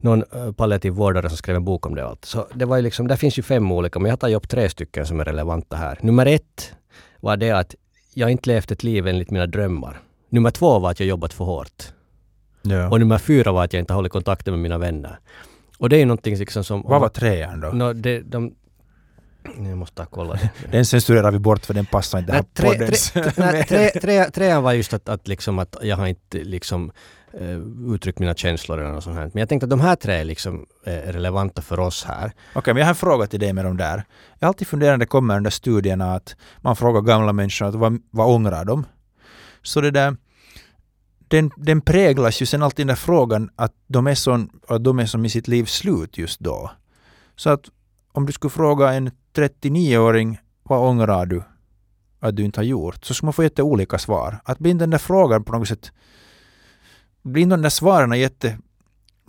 någon 0.00 0.24
eh, 0.32 0.52
palliativ 0.52 0.92
vårdare 0.92 1.28
som 1.28 1.36
skrev 1.36 1.56
en 1.56 1.64
bok 1.64 1.86
om 1.86 1.94
det 1.94 2.06
allt. 2.06 2.24
Så 2.24 2.46
det 2.54 2.64
var 2.64 2.76
ju 2.76 2.82
liksom, 2.82 3.08
där 3.08 3.16
finns 3.16 3.38
ju 3.38 3.42
fem 3.42 3.72
olika, 3.72 3.98
men 3.98 4.06
jag 4.06 4.12
har 4.12 4.16
tagit 4.16 4.36
upp 4.36 4.48
tre 4.48 4.68
stycken 4.68 5.06
som 5.06 5.20
är 5.20 5.24
relevanta 5.24 5.76
här. 5.76 5.98
Nummer 6.02 6.26
ett 6.26 6.72
var 7.20 7.36
det 7.36 7.50
att 7.50 7.74
jag 8.14 8.26
har 8.26 8.30
inte 8.30 8.50
levt 8.50 8.70
ett 8.70 8.82
liv 8.82 9.06
enligt 9.06 9.30
mina 9.30 9.46
drömmar. 9.46 10.00
Nummer 10.28 10.50
två 10.50 10.78
var 10.78 10.90
att 10.90 11.00
jag 11.00 11.08
jobbat 11.08 11.32
för 11.32 11.44
hårt. 11.44 11.84
Ja. 12.62 12.88
Och 12.88 13.00
nummer 13.00 13.18
fyra 13.18 13.52
var 13.52 13.64
att 13.64 13.72
jag 13.72 13.80
inte 13.80 13.92
hållit 13.92 14.12
kontakten 14.12 14.54
med 14.54 14.60
mina 14.60 14.78
vänner. 14.78 15.18
Och 15.78 15.88
det 15.88 15.96
är 15.96 16.00
ju 16.00 16.04
någonting 16.04 16.36
liksom 16.36 16.64
som... 16.64 16.82
Vad 16.82 17.00
var 17.00 17.08
trean 17.08 17.60
då? 17.60 17.68
No, 17.68 17.92
det, 17.92 18.20
de, 18.20 18.54
jag 19.44 19.78
måste 19.78 20.06
kolla 20.10 20.34
det. 20.34 20.50
den 20.70 20.86
censurerar 20.86 21.30
vi 21.30 21.38
bort 21.38 21.66
för 21.66 21.74
den 21.74 21.86
passar 21.86 22.18
inte 22.18 22.32
här 22.32 22.44
tre, 22.54 22.68
poddens... 22.68 23.10
Tre, 23.10 23.32
nej, 23.36 23.64
tre, 23.64 23.90
tre, 24.00 24.24
trean 24.24 24.62
var 24.62 24.72
just 24.72 24.92
att, 24.92 25.08
att, 25.08 25.28
liksom 25.28 25.58
att 25.58 25.76
jag 25.82 25.96
har 25.96 26.06
inte 26.06 26.38
liksom 26.38 26.92
Eh, 27.32 27.58
uttryckt 27.94 28.18
mina 28.18 28.34
känslor 28.34 28.78
eller 28.78 28.92
något 28.92 29.04
sånt 29.04 29.16
här. 29.16 29.30
Men 29.32 29.40
jag 29.40 29.48
tänkte 29.48 29.64
att 29.64 29.70
de 29.70 29.80
här 29.80 29.96
tre 29.96 30.14
är 30.14 30.24
liksom 30.24 30.66
är 30.84 31.12
relevanta 31.12 31.62
för 31.62 31.80
oss 31.80 32.04
här. 32.04 32.26
Okej, 32.26 32.58
okay, 32.58 32.74
men 32.74 32.80
jag 32.80 32.86
har 32.86 32.90
en 32.90 32.94
fråga 32.94 33.26
till 33.26 33.40
dig 33.40 33.52
med 33.52 33.64
de 33.64 33.76
där. 33.76 34.04
Jag 34.38 34.46
har 34.46 34.48
alltid 34.48 34.68
funderat 34.68 34.92
när 34.92 34.98
det 34.98 35.06
kommer 35.06 35.34
de 35.34 35.42
där 35.42 35.50
studierna 35.50 36.14
att 36.14 36.36
man 36.60 36.76
frågar 36.76 37.00
gamla 37.00 37.32
människor 37.32 37.66
att 37.66 37.74
vad, 37.74 38.02
vad 38.10 38.34
ångrar 38.34 38.64
de? 38.64 38.86
Så 39.62 39.80
det 39.80 39.90
där, 39.90 40.16
den, 41.28 41.50
den 41.56 41.80
präglas 41.80 42.42
ju 42.42 42.46
sen 42.46 42.62
alltid 42.62 42.86
den 42.86 42.88
där 42.88 42.94
frågan 42.94 43.50
att 43.56 43.72
de 43.86 44.06
är, 44.06 44.14
sån, 44.14 44.50
att 44.68 44.84
de 44.84 44.98
är 44.98 45.06
som 45.06 45.24
i 45.24 45.30
sitt 45.30 45.48
livs 45.48 45.72
slut 45.72 46.18
just 46.18 46.40
då. 46.40 46.70
Så 47.36 47.50
att 47.50 47.64
om 48.12 48.26
du 48.26 48.32
skulle 48.32 48.50
fråga 48.50 48.92
en 48.92 49.10
39-åring 49.34 50.38
vad 50.62 50.88
ångrar 50.88 51.26
du 51.26 51.42
att 52.20 52.36
du 52.36 52.44
inte 52.44 52.60
har 52.60 52.64
gjort? 52.64 53.04
Så 53.04 53.14
skulle 53.14 53.26
man 53.26 53.32
få 53.32 53.42
jätteolika 53.42 53.98
svar. 53.98 54.40
Att 54.44 54.58
bli 54.58 54.72
den 54.72 54.90
där 54.90 54.98
frågan 54.98 55.44
på 55.44 55.52
något 55.52 55.68
sätt 55.68 55.92
blir 57.22 57.46
de 57.46 57.62
där 57.62 57.70
svaren 57.70 58.18
jätte... 58.18 58.58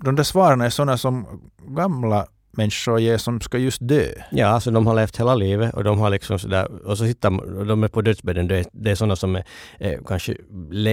De 0.03 0.15
där 0.15 0.23
svaren 0.23 0.61
är 0.61 0.69
sådana 0.69 0.97
som 0.97 1.41
gamla 1.67 2.27
människor 2.51 2.99
ger 2.99 3.17
som 3.17 3.41
ska 3.41 3.57
just 3.57 3.87
dö. 3.87 4.05
Ja, 4.31 4.47
alltså 4.47 4.71
de 4.71 4.87
har 4.87 4.95
levt 4.95 5.19
hela 5.19 5.35
livet 5.35 5.73
och 5.73 5.83
de 5.83 5.99
har 5.99 6.09
liksom 6.09 6.39
sådär, 6.39 6.85
och 6.85 6.97
så 6.97 7.05
sitter 7.05 7.65
de 7.65 7.83
är 7.83 7.87
på 7.87 8.01
dödsbädden, 8.01 8.47
det 8.47 8.57
är, 8.57 8.65
det 8.71 8.91
är 8.91 8.95
sådana 8.95 9.15
som 9.15 9.35
är, 9.35 9.43
är 9.79 9.99
kanske 10.07 10.35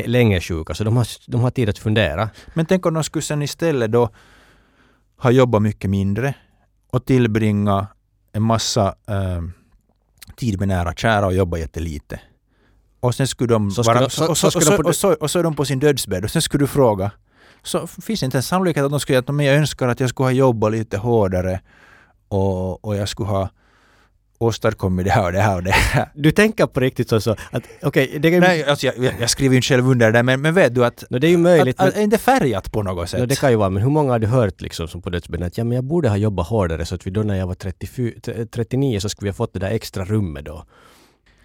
länge 0.06 0.40
sjuka, 0.40 0.74
så 0.74 0.84
de 0.84 0.96
har, 0.96 1.06
de 1.26 1.40
har 1.40 1.50
tid 1.50 1.68
att 1.68 1.78
fundera. 1.78 2.30
Men 2.54 2.66
tänk 2.66 2.86
om 2.86 2.94
de 2.94 3.04
skulle 3.04 3.22
sen 3.22 3.42
istället 3.42 3.92
då 3.92 4.10
ha 5.16 5.30
jobbat 5.30 5.62
mycket 5.62 5.90
mindre 5.90 6.34
och 6.90 7.04
tillbringa 7.04 7.86
en 8.32 8.42
massa 8.42 8.94
äh, 9.08 9.42
tid 10.36 10.58
med 10.58 10.68
nära 10.68 10.94
kära 10.94 11.26
och 11.26 11.34
jobba 11.34 11.58
jättelite. 11.58 12.20
Och 13.00 13.14
sen 13.14 13.26
skulle 13.26 13.54
de 13.54 13.70
så 13.70 13.82
vara... 13.82 14.10
Så, 14.10 14.28
och, 14.28 14.38
så, 14.38 14.46
och, 14.46 14.52
så, 14.52 14.82
och, 14.82 14.96
så, 14.96 15.12
och 15.12 15.30
så 15.30 15.38
är 15.38 15.42
de 15.42 15.56
på 15.56 15.64
sin 15.64 15.78
dödsbädd 15.78 16.24
och 16.24 16.30
sen 16.30 16.42
skulle 16.42 16.62
du 16.62 16.68
fråga 16.68 17.10
så 17.62 17.86
finns 17.86 18.20
det 18.20 18.24
inte 18.24 18.38
en 18.38 18.42
sannolikhet 18.42 18.84
att 18.84 18.90
de 18.90 19.00
skulle 19.00 19.22
säga 19.22 19.32
att 19.36 19.44
jag 19.44 19.54
önskar 19.54 19.88
att 19.88 20.00
jag 20.00 20.10
skulle 20.10 20.26
ha 20.26 20.32
jobbat 20.32 20.72
lite 20.72 20.98
hårdare 20.98 21.60
och, 22.28 22.84
och 22.84 22.96
jag 22.96 23.08
skulle 23.08 23.28
ha 23.28 23.48
åstadkommit 24.38 25.06
det 25.06 25.10
här 25.12 25.24
och 25.24 25.32
det 25.32 25.40
här 25.40 25.56
och 25.56 25.62
det 25.62 25.70
här. 25.70 26.08
Du 26.14 26.30
tänker 26.30 26.66
på 26.66 26.80
riktigt 26.80 27.08
så, 27.08 27.20
så 27.20 27.30
att 27.30 27.62
okej... 27.82 28.18
Okay, 28.18 28.40
Nej, 28.40 28.64
alltså 28.64 28.86
jag, 28.86 29.14
jag, 29.20 29.30
skriver 29.30 29.52
ju 29.52 29.56
inte 29.56 29.66
själv 29.66 29.90
under 29.90 30.12
det 30.12 30.22
men, 30.22 30.40
men 30.40 30.54
vet 30.54 30.74
du 30.74 30.84
att... 30.84 31.04
No, 31.10 31.18
det 31.18 31.26
är 31.26 31.30
ju 31.30 31.36
möjligt. 31.36 31.80
Att, 31.80 31.88
att, 31.88 31.96
är 31.96 32.02
inte 32.02 32.18
färgat 32.18 32.72
på 32.72 32.82
något 32.82 33.10
sätt? 33.10 33.20
No, 33.20 33.26
det 33.26 33.40
kan 33.40 33.50
ju 33.50 33.56
vara, 33.56 33.70
men 33.70 33.82
hur 33.82 33.90
många 33.90 34.12
har 34.12 34.18
du 34.18 34.26
hört 34.26 34.60
liksom 34.60 34.88
som 34.88 35.02
på 35.02 35.10
dödsbädden 35.10 35.46
att 35.46 35.58
ja, 35.58 35.64
men 35.64 35.74
jag 35.74 35.84
borde 35.84 36.08
ha 36.08 36.16
jobbat 36.16 36.46
hårdare 36.46 36.84
så 36.84 36.94
att 36.94 37.06
vi 37.06 37.10
då 37.10 37.22
när 37.22 37.34
jag 37.34 37.46
var 37.46 37.54
34, 37.54 38.12
39 38.50 39.00
så 39.00 39.08
skulle 39.08 39.26
vi 39.26 39.30
ha 39.30 39.34
fått 39.34 39.52
det 39.52 39.58
där 39.58 39.70
extra 39.70 40.04
rummet 40.04 40.44
då. 40.44 40.64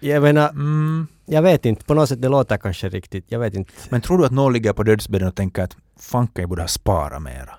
Jag 0.04 0.22
menar, 0.22 0.48
mm. 0.48 1.06
jag 1.26 1.42
vet 1.42 1.66
inte, 1.66 1.84
på 1.84 1.94
något 1.94 2.08
sätt 2.08 2.22
det 2.22 2.28
låter 2.28 2.56
kanske 2.56 2.88
riktigt, 2.88 3.24
jag 3.28 3.38
vet 3.38 3.54
inte. 3.54 3.72
Men 3.88 4.00
tror 4.00 4.18
du 4.18 4.24
att 4.24 4.32
någon 4.32 4.52
ligger 4.52 4.72
på 4.72 4.82
dödsbädden 4.82 5.28
och 5.28 5.34
tänker 5.34 5.62
att 5.62 5.76
fanken 6.00 6.42
jag 6.42 6.48
borde 6.48 6.62
ha 6.62 6.68
sparat 6.68 7.22
mera? 7.22 7.54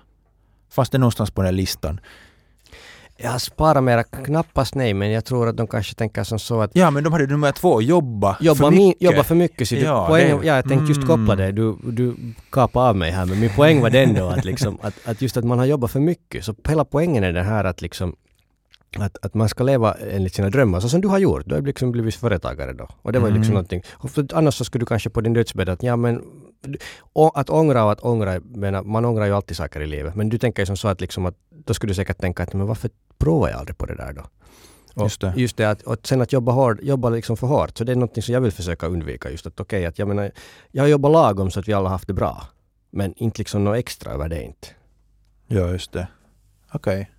Fast 0.70 0.92
det 0.92 0.98
någonstans 0.98 1.30
på 1.30 1.42
den 1.42 1.46
här 1.46 1.52
listan. 1.52 2.00
Jag 3.16 3.40
sparar 3.40 3.80
mera, 3.80 4.04
knappast 4.04 4.74
nej, 4.74 4.94
men 4.94 5.10
jag 5.10 5.24
tror 5.24 5.48
att 5.48 5.56
de 5.56 5.66
kanske 5.66 5.94
tänker 5.94 6.24
som 6.24 6.38
så 6.38 6.60
att... 6.60 6.70
Ja, 6.74 6.90
men 6.90 7.04
de 7.04 7.12
hade 7.12 7.26
nummer 7.26 7.52
två, 7.52 7.82
jobba, 7.82 8.36
jobba 8.40 8.64
för 8.64 8.70
mycket. 8.70 9.02
Jobba 9.02 9.24
för 9.24 9.34
mycket. 9.34 9.68
Så 9.68 9.74
ja, 9.74 10.06
poäng, 10.06 10.40
det, 10.40 10.46
ja, 10.46 10.56
jag 10.56 10.68
tänkte 10.68 10.88
just 10.88 11.00
koppla 11.00 11.32
mm. 11.32 11.36
det. 11.36 11.52
Du, 11.52 11.76
du 11.82 12.16
kapade 12.50 12.88
av 12.88 12.96
mig 12.96 13.10
här, 13.10 13.26
men 13.26 13.40
min 13.40 13.50
poäng 13.50 13.80
var 13.80 13.90
den 13.90 14.14
då 14.14 14.28
att, 14.28 14.44
liksom, 14.44 14.78
att, 14.82 14.94
att 15.04 15.22
just 15.22 15.36
att 15.36 15.44
man 15.44 15.58
har 15.58 15.66
jobbat 15.66 15.90
för 15.90 16.00
mycket. 16.00 16.44
Så 16.44 16.54
hela 16.68 16.84
poängen 16.84 17.24
är 17.24 17.32
det 17.32 17.42
här 17.42 17.64
att 17.64 17.82
liksom 17.82 18.16
att, 19.00 19.24
att 19.24 19.34
man 19.34 19.48
ska 19.48 19.64
leva 19.64 19.94
enligt 19.94 20.34
sina 20.34 20.50
drömmar, 20.50 20.80
så 20.80 20.88
som 20.88 21.00
du 21.00 21.08
har 21.08 21.18
gjort. 21.18 21.42
Du 21.46 21.54
har 21.54 21.62
liksom 21.62 21.92
blivit 21.92 22.14
företagare 22.14 22.72
då. 22.72 22.88
Och 23.02 23.12
det 23.12 23.18
var 23.18 23.28
mm. 23.28 23.38
liksom 23.38 23.54
någonting. 23.54 23.82
annars 24.32 24.54
så 24.54 24.64
skulle 24.64 24.82
du 24.82 24.86
kanske 24.86 25.10
på 25.10 25.20
din 25.20 25.32
dödsbädd 25.32 25.68
att 25.68 25.82
ja 25.82 25.96
men 25.96 26.22
att 27.34 27.50
ångra 27.50 27.84
och 27.84 27.92
att 27.92 28.00
ångra, 28.00 28.40
menar, 28.40 28.82
man 28.82 29.04
ångrar 29.04 29.26
ju 29.26 29.32
alltid 29.32 29.56
saker 29.56 29.80
i 29.80 29.86
livet. 29.86 30.14
Men 30.14 30.28
du 30.28 30.38
tänker 30.38 30.62
ju 30.62 30.66
som 30.66 30.76
så 30.76 30.88
att, 30.88 31.00
liksom 31.00 31.26
att 31.26 31.34
då 31.50 31.74
skulle 31.74 31.90
du 31.90 31.94
säkert 31.94 32.20
tänka 32.20 32.42
att 32.42 32.52
men 32.52 32.66
varför 32.66 32.90
provar 33.18 33.48
jag 33.48 33.58
aldrig 33.58 33.78
på 33.78 33.86
det 33.86 33.94
där 33.94 34.12
då? 34.12 34.22
Och 34.94 35.02
just 35.02 35.20
det. 35.20 35.34
Just 35.36 35.56
det 35.56 35.70
att, 35.70 35.82
och 35.82 35.96
sen 36.02 36.22
att 36.22 36.32
jobba, 36.32 36.52
hård, 36.52 36.80
jobba 36.82 37.10
liksom 37.10 37.36
för 37.36 37.46
hårt. 37.46 37.78
Så 37.78 37.84
det 37.84 37.92
är 37.92 37.96
någonting 37.96 38.22
som 38.22 38.34
jag 38.34 38.40
vill 38.40 38.52
försöka 38.52 38.86
undvika. 38.86 39.30
Just 39.30 39.46
att 39.46 39.60
okej, 39.60 39.78
okay, 39.78 39.86
att 39.86 39.98
jag 39.98 40.08
menar, 40.08 40.30
jag 40.72 40.82
har 40.82 40.88
jobbat 40.88 41.12
lagom 41.12 41.50
så 41.50 41.60
att 41.60 41.68
vi 41.68 41.72
alla 41.72 41.88
haft 41.88 42.06
det 42.06 42.14
bra. 42.14 42.42
Men 42.90 43.14
inte 43.16 43.38
liksom 43.38 43.64
något 43.64 43.76
extra 43.76 44.12
över 44.12 44.28
det 44.28 44.42
inte. 44.42 44.68
Ja, 45.46 45.68
just 45.68 45.92
det. 45.92 46.08
Okej. 46.72 47.00
Okay 47.00 47.15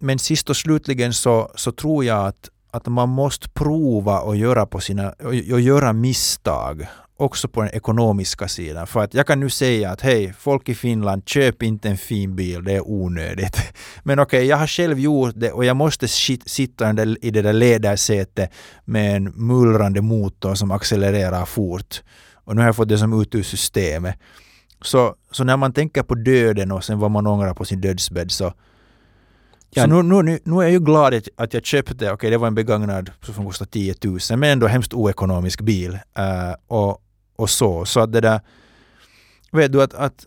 men 0.00 0.18
sist 0.18 0.50
och 0.50 0.56
slutligen 0.56 1.12
så, 1.12 1.50
så 1.54 1.72
tror 1.72 2.04
jag 2.04 2.26
att, 2.26 2.48
att 2.70 2.86
man 2.86 3.08
måste 3.08 3.48
prova 3.48 4.20
och 4.20 4.36
göra, 4.36 4.66
på 4.66 4.80
sina, 4.80 5.10
och, 5.10 5.26
och 5.26 5.60
göra 5.60 5.92
misstag 5.92 6.86
också 7.20 7.48
på 7.48 7.62
den 7.62 7.70
ekonomiska 7.74 8.48
sidan. 8.48 8.86
För 8.86 9.00
att 9.00 9.14
jag 9.14 9.26
kan 9.26 9.40
nu 9.40 9.50
säga 9.50 9.90
att 9.90 10.00
hej, 10.00 10.34
folk 10.38 10.68
i 10.68 10.74
Finland, 10.74 11.22
köp 11.26 11.62
inte 11.62 11.88
en 11.88 11.98
fin 11.98 12.36
bil, 12.36 12.64
det 12.64 12.72
är 12.72 12.90
onödigt. 12.90 13.56
Men 14.02 14.18
okej, 14.18 14.38
okay, 14.38 14.48
jag 14.48 14.56
har 14.56 14.66
själv 14.66 14.98
gjort 14.98 15.34
det 15.36 15.52
och 15.52 15.64
jag 15.64 15.76
måste 15.76 16.08
sitta 16.08 16.90
i 17.22 17.30
det 17.30 17.42
där 17.42 17.52
ledarsätet 17.52 18.50
med 18.84 19.16
en 19.16 19.24
mullrande 19.24 20.00
motor 20.00 20.54
som 20.54 20.70
accelererar 20.70 21.44
fort. 21.44 22.02
Och 22.34 22.56
nu 22.56 22.60
har 22.60 22.68
jag 22.68 22.76
fått 22.76 22.88
det 22.88 22.98
som 22.98 23.20
ut 23.20 23.34
ur 23.34 23.42
systemet. 23.42 24.16
Så, 24.82 25.14
så 25.30 25.44
när 25.44 25.56
man 25.56 25.72
tänker 25.72 26.02
på 26.02 26.14
döden 26.14 26.72
och 26.72 26.84
sen 26.84 26.98
vad 26.98 27.10
man 27.10 27.26
ångrar 27.26 27.54
på 27.54 27.64
sin 27.64 27.80
dödsbädd 27.80 28.30
så, 28.30 28.52
Ja. 29.70 29.82
Så 29.82 30.02
nu, 30.02 30.22
nu, 30.22 30.38
nu 30.44 30.56
är 30.56 30.62
jag 30.62 30.70
ju 30.70 30.80
glad 30.80 31.14
att 31.36 31.54
jag 31.54 31.64
köpte, 31.64 31.94
okej 31.94 32.12
okay, 32.12 32.30
det 32.30 32.38
var 32.38 32.46
en 32.46 32.54
begagnad 32.54 33.10
som 33.20 33.46
kostade 33.46 33.70
10 33.70 33.94
000 34.04 34.18
men 34.28 34.44
ändå 34.44 34.66
hemskt 34.66 34.94
oekonomisk 34.94 35.60
bil. 35.60 35.92
Uh, 35.92 36.54
och, 36.66 37.02
och 37.36 37.50
så. 37.50 37.84
Så 37.84 38.00
att 38.00 38.12
det 38.12 38.20
där, 38.20 38.40
vet 39.52 39.72
du 39.72 39.82
att, 39.82 39.94
att 39.94 40.26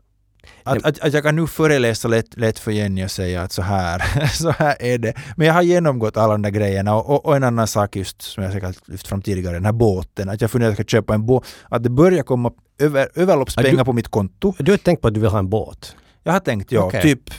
att, 0.64 0.86
att, 0.86 1.00
att, 1.00 1.14
jag 1.14 1.24
kan 1.24 1.36
nu 1.36 1.48
föreläsa 1.48 2.08
lätt, 2.08 2.38
lätt 2.38 2.60
för 2.60 2.72
Jenny 2.72 3.06
och 3.06 3.12
säga 3.12 3.42
att 3.42 3.52
så 3.52 3.62
här, 3.62 4.28
så 4.34 4.52
här 4.52 4.76
är 4.80 4.98
det. 4.98 5.14
Men 5.36 5.48
jag 5.48 5.54
har 5.54 5.62
genomgått 5.62 6.18
alla 6.18 6.34
de 6.34 6.42
där 6.42 6.50
grejerna 6.50 6.96
och, 6.96 7.10
och, 7.10 7.26
och 7.26 7.36
en 7.36 7.44
annan 7.44 7.68
sak 7.68 7.96
just 7.96 8.22
som 8.22 8.44
jag 8.44 8.54
säkert 8.54 8.88
lyft 8.88 9.08
fram 9.08 9.22
tidigare, 9.22 9.54
den 9.54 9.66
här 9.66 9.72
båten. 9.72 10.30
Att 10.30 10.42
jag 10.42 10.52
funderar 10.52 10.72
att 10.72 10.80
jag 10.80 10.88
ska 10.88 10.98
köpa 10.98 11.14
en 11.14 11.26
båt. 11.26 11.46
Att 11.70 11.84
det 11.84 11.90
börjar 11.90 12.24
komma 12.24 12.52
över, 12.80 13.10
överloppspengar 13.16 13.78
du, 13.78 13.86
på 13.86 13.94
mitt 13.94 14.08
konto. 14.08 14.54
Du 14.60 14.72
har 14.72 14.78
tänkt 14.78 15.02
på 15.02 15.08
att 15.08 15.14
du 15.14 15.20
vill 15.20 15.30
ha 15.30 15.40
en 15.40 15.50
båt? 15.50 15.96
Jag 16.24 16.34
har 16.34 16.40
tänkt, 16.40 16.72
ja. 16.72 16.86
Okay. 16.86 17.02
Typ 17.02 17.30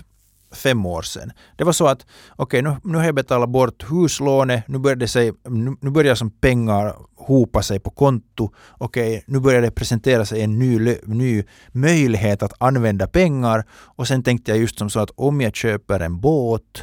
fem 0.55 0.87
år 0.87 1.03
sedan. 1.03 1.33
Det 1.57 1.65
var 1.65 1.73
så 1.73 1.87
att 1.87 2.07
okej, 2.37 2.61
okay, 2.61 2.63
nu, 2.63 2.93
nu 2.93 2.99
har 2.99 3.05
jag 3.05 3.15
betalat 3.15 3.49
bort 3.49 3.85
huslånet, 3.91 4.69
nu 4.69 4.79
börjar, 4.79 4.97
det 4.97 5.09
sig, 5.09 5.33
nu, 5.49 5.77
nu 5.81 5.91
börjar 5.91 6.15
som 6.15 6.31
pengar 6.31 6.95
hopa 7.17 7.63
sig 7.63 7.81
på 7.81 7.91
konto. 7.91 8.51
Okej, 8.79 9.25
nu 9.27 9.41
börjar 9.41 9.63
det 9.63 9.71
presentera 9.71 10.25
sig 10.25 10.43
en 10.43 10.59
ny, 10.59 10.97
ny 11.05 11.45
möjlighet 11.73 12.43
att 12.43 12.53
använda 12.59 13.07
pengar 13.07 13.65
och 13.71 14.09
sen 14.09 14.23
tänkte 14.23 14.51
jag 14.51 14.59
just 14.59 14.79
som 14.79 14.91
så 14.91 15.01
att 15.01 15.11
om 15.15 15.41
jag 15.41 15.57
köper 15.57 16.01
en 16.01 16.21
båt 16.21 16.83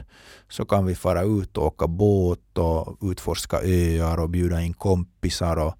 så 0.49 0.65
kan 0.65 0.85
vi 0.85 0.95
fara 0.95 1.23
ut 1.23 1.57
och 1.57 1.65
åka 1.65 1.87
båt 1.87 2.57
och 2.57 2.97
utforska 3.11 3.57
öar 3.63 4.17
och 4.17 4.29
bjuda 4.29 4.61
in 4.61 4.73
kompisar 4.73 5.57
och 5.57 5.73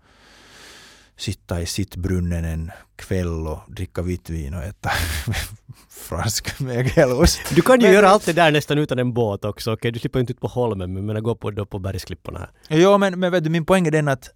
sitta 1.21 1.61
i 1.61 1.65
sittbrunnen 1.65 2.45
en 2.45 2.71
kväll 2.95 3.47
och 3.47 3.59
dricka 3.67 4.01
vitt 4.01 4.29
vin 4.29 4.53
och 4.53 4.63
äta 4.63 4.89
fransk 5.89 6.59
mögelost. 6.59 7.41
Du 7.55 7.61
kan 7.61 7.79
ju 7.79 7.85
Men- 7.87 7.93
göra 7.93 8.09
allt 8.09 8.25
det 8.25 8.33
där 8.33 8.51
nästan 8.51 8.77
utan 8.77 8.99
en 8.99 9.13
båt 9.13 9.45
också. 9.45 9.73
Okej, 9.73 9.91
du 9.91 9.99
slipper 9.99 10.19
inte 10.19 10.33
ut 10.33 10.39
på 10.41 10.47
holmen, 10.47 10.93
men 10.93 11.05
menar, 11.05 11.21
gå 11.21 11.35
på, 11.35 11.51
då 11.51 11.65
på 11.65 11.79
bergsklipporna 11.79 12.39
här. 12.39 12.77
Ja, 12.77 12.97
men, 12.97 13.19
men 13.19 13.31
vet 13.31 13.43
du, 13.43 13.49
min 13.49 13.65
poäng 13.65 13.87
är 13.87 13.91
den 13.91 14.07
att, 14.07 14.29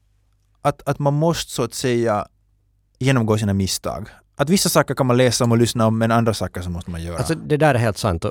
att, 0.62 0.88
att 0.90 1.00
man 1.00 1.14
måste 1.14 1.52
så 1.52 1.64
att 1.64 1.74
säga 1.74 2.28
genomgå 3.00 3.38
sina 3.38 3.54
misstag. 3.54 4.10
Att 4.38 4.50
vissa 4.50 4.70
saker 4.70 4.96
kan 4.96 5.06
man 5.06 5.18
läsa 5.18 5.44
om 5.44 5.52
och 5.52 5.58
lyssna 5.58 5.88
om, 5.88 5.98
men 5.98 6.12
andra 6.12 6.34
saker 6.34 6.62
så 6.62 6.70
måste 6.70 6.92
man 6.92 7.04
göra. 7.04 7.18
Alltså 7.18 7.36
det 7.36 7.58
där 7.58 7.76
är 7.76 7.80
helt 7.80 7.98
sant. 7.98 8.26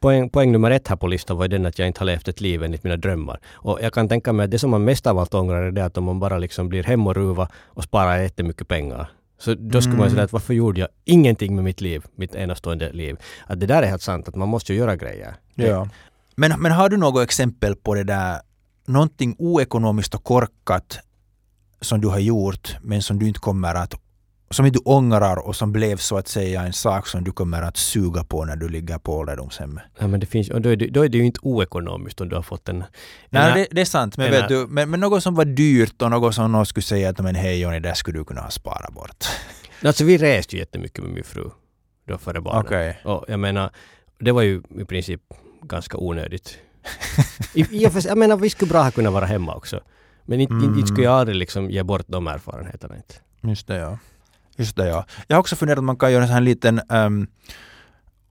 Poäng, 0.00 0.30
poäng 0.30 0.52
nummer 0.52 0.70
ett 0.70 0.88
här 0.88 0.96
på 0.96 1.06
listan 1.06 1.36
var 1.36 1.44
ju 1.44 1.48
den 1.48 1.66
att 1.66 1.78
jag 1.78 1.88
inte 1.88 2.00
har 2.00 2.06
levt 2.06 2.28
ett 2.28 2.40
liv 2.40 2.62
enligt 2.62 2.84
mina 2.84 2.96
drömmar. 2.96 3.40
Och 3.52 3.78
jag 3.82 3.92
kan 3.92 4.08
tänka 4.08 4.32
mig 4.32 4.44
att 4.44 4.50
det 4.50 4.58
som 4.58 4.70
man 4.70 4.84
mest 4.84 5.06
av 5.06 5.18
allt 5.18 5.34
ångrar 5.34 5.62
är 5.62 5.70
det 5.72 5.84
att 5.84 5.98
om 5.98 6.04
man 6.04 6.20
bara 6.20 6.38
liksom 6.38 6.68
blir 6.68 6.84
hem 6.84 7.06
och 7.06 7.84
sparar 7.84 8.18
jättemycket 8.18 8.68
pengar. 8.68 9.10
Så 9.38 9.54
då 9.54 9.80
skulle 9.80 9.96
man 9.96 10.06
Mm. 10.06 10.14
säga 10.14 10.24
att 10.24 10.32
varför 10.32 10.54
gjorde 10.54 10.80
jag 10.80 10.88
ingenting 11.04 11.54
med 11.54 11.64
mitt 11.64 11.80
liv, 11.80 12.04
mitt 12.16 12.34
enastående 12.34 12.92
liv? 12.92 13.16
Att 13.46 13.60
det 13.60 13.66
där 13.66 13.82
är 13.82 13.86
helt 13.86 14.02
sant, 14.02 14.28
att 14.28 14.34
man 14.34 14.48
måste 14.48 14.72
ju 14.72 14.78
göra 14.78 14.96
grejer. 14.96 15.34
ja. 15.54 15.88
men, 16.36 16.60
men 16.60 16.72
har 16.72 16.88
du 16.88 16.96
något 16.96 17.22
exempel 17.24 17.76
på 17.76 17.94
det 17.94 18.04
där, 18.04 18.40
någonting 18.86 19.36
oekonomiskt 19.38 20.14
och 20.14 20.24
korkat 20.24 20.98
som 21.80 22.00
du 22.00 22.08
har 22.08 22.18
gjort, 22.18 22.76
men 22.82 23.02
som 23.02 23.18
du 23.18 23.28
inte 23.28 23.40
kommer 23.40 23.74
att 23.74 23.94
som 24.50 24.66
inte 24.66 24.78
du 24.78 24.82
ångrar 24.84 25.46
och 25.46 25.56
som 25.56 25.72
blev 25.72 25.96
så 25.96 26.16
att 26.18 26.28
säga 26.28 26.62
en 26.62 26.72
sak 26.72 27.06
som 27.06 27.24
du 27.24 27.32
kommer 27.32 27.62
att 27.62 27.76
suga 27.76 28.24
på 28.24 28.44
när 28.44 28.56
du 28.56 28.68
ligger 28.68 28.98
på 28.98 29.16
ålderdomshemmet. 29.16 29.84
Ja, 29.98 30.06
men 30.06 30.20
det 30.20 30.26
finns, 30.26 30.50
och 30.50 30.60
då, 30.60 30.68
är 30.68 30.76
det, 30.76 30.86
då 30.86 31.04
är 31.04 31.08
det 31.08 31.18
ju 31.18 31.24
inte 31.24 31.40
oekonomiskt 31.42 32.20
om 32.20 32.28
du 32.28 32.36
har 32.36 32.42
fått 32.42 32.68
en... 32.68 32.84
Nej, 33.30 33.50
en- 33.50 33.56
det, 33.58 33.66
det 33.70 33.80
är 33.80 33.84
sant, 33.84 34.16
men, 34.16 34.26
en- 34.26 34.32
vet 34.32 34.48
du, 34.48 34.66
men, 34.68 34.90
men 34.90 35.00
något 35.00 35.22
som 35.22 35.34
var 35.34 35.44
dyrt 35.44 36.02
och 36.02 36.10
något 36.10 36.34
som 36.34 36.52
någon 36.52 36.66
skulle 36.66 36.84
säga 36.84 37.10
att 37.10 37.18
men 37.18 37.34
hej 37.34 37.60
Johnny, 37.60 37.80
det 37.80 37.94
skulle 37.94 38.18
du 38.18 38.24
kunna 38.24 38.40
ha 38.40 38.50
sparat 38.50 38.94
bort. 38.94 39.24
Alltså 39.84 40.04
vi 40.04 40.18
reste 40.18 40.56
ju 40.56 40.60
jättemycket 40.60 41.04
med 41.04 41.12
min 41.12 41.24
fru 41.24 41.50
då 42.06 42.18
före 42.18 42.40
barnen. 42.40 42.62
Okej. 42.66 43.00
Och 43.04 43.24
jag 43.28 43.40
menar, 43.40 43.70
det 44.18 44.32
var 44.32 44.42
ju 44.42 44.62
i 44.78 44.84
princip 44.84 45.20
ganska 45.62 45.98
onödigt. 45.98 46.58
I, 47.54 47.64
sig, 47.64 48.02
jag 48.06 48.18
menar, 48.18 48.36
vi 48.36 48.50
skulle 48.50 48.68
bra 48.68 48.82
ha 48.82 48.90
kunnat 48.90 49.12
vara 49.12 49.24
hemma 49.26 49.54
också. 49.54 49.80
Men 50.24 50.40
inte, 50.40 50.54
inte, 50.54 50.66
inte 50.66 50.86
skulle 50.86 51.04
jag 51.04 51.14
aldrig 51.14 51.36
liksom 51.36 51.70
ge 51.70 51.82
bort 51.82 52.04
de 52.06 52.26
erfarenheterna. 52.26 52.96
Inte. 52.96 53.14
Just 53.42 53.66
det 53.66 53.76
ja. 53.76 53.98
Just 54.56 54.76
det 54.76 54.88
ja. 54.88 55.04
Jag 55.26 55.36
har 55.36 55.40
också 55.40 55.56
funderat 55.56 55.78
att 55.78 55.84
man 55.84 55.96
kan 55.96 56.12
göra 56.12 56.22
en 56.22 56.28
sån 56.28 56.34
här 56.34 56.40
liten 56.40 56.80
um, 56.88 57.26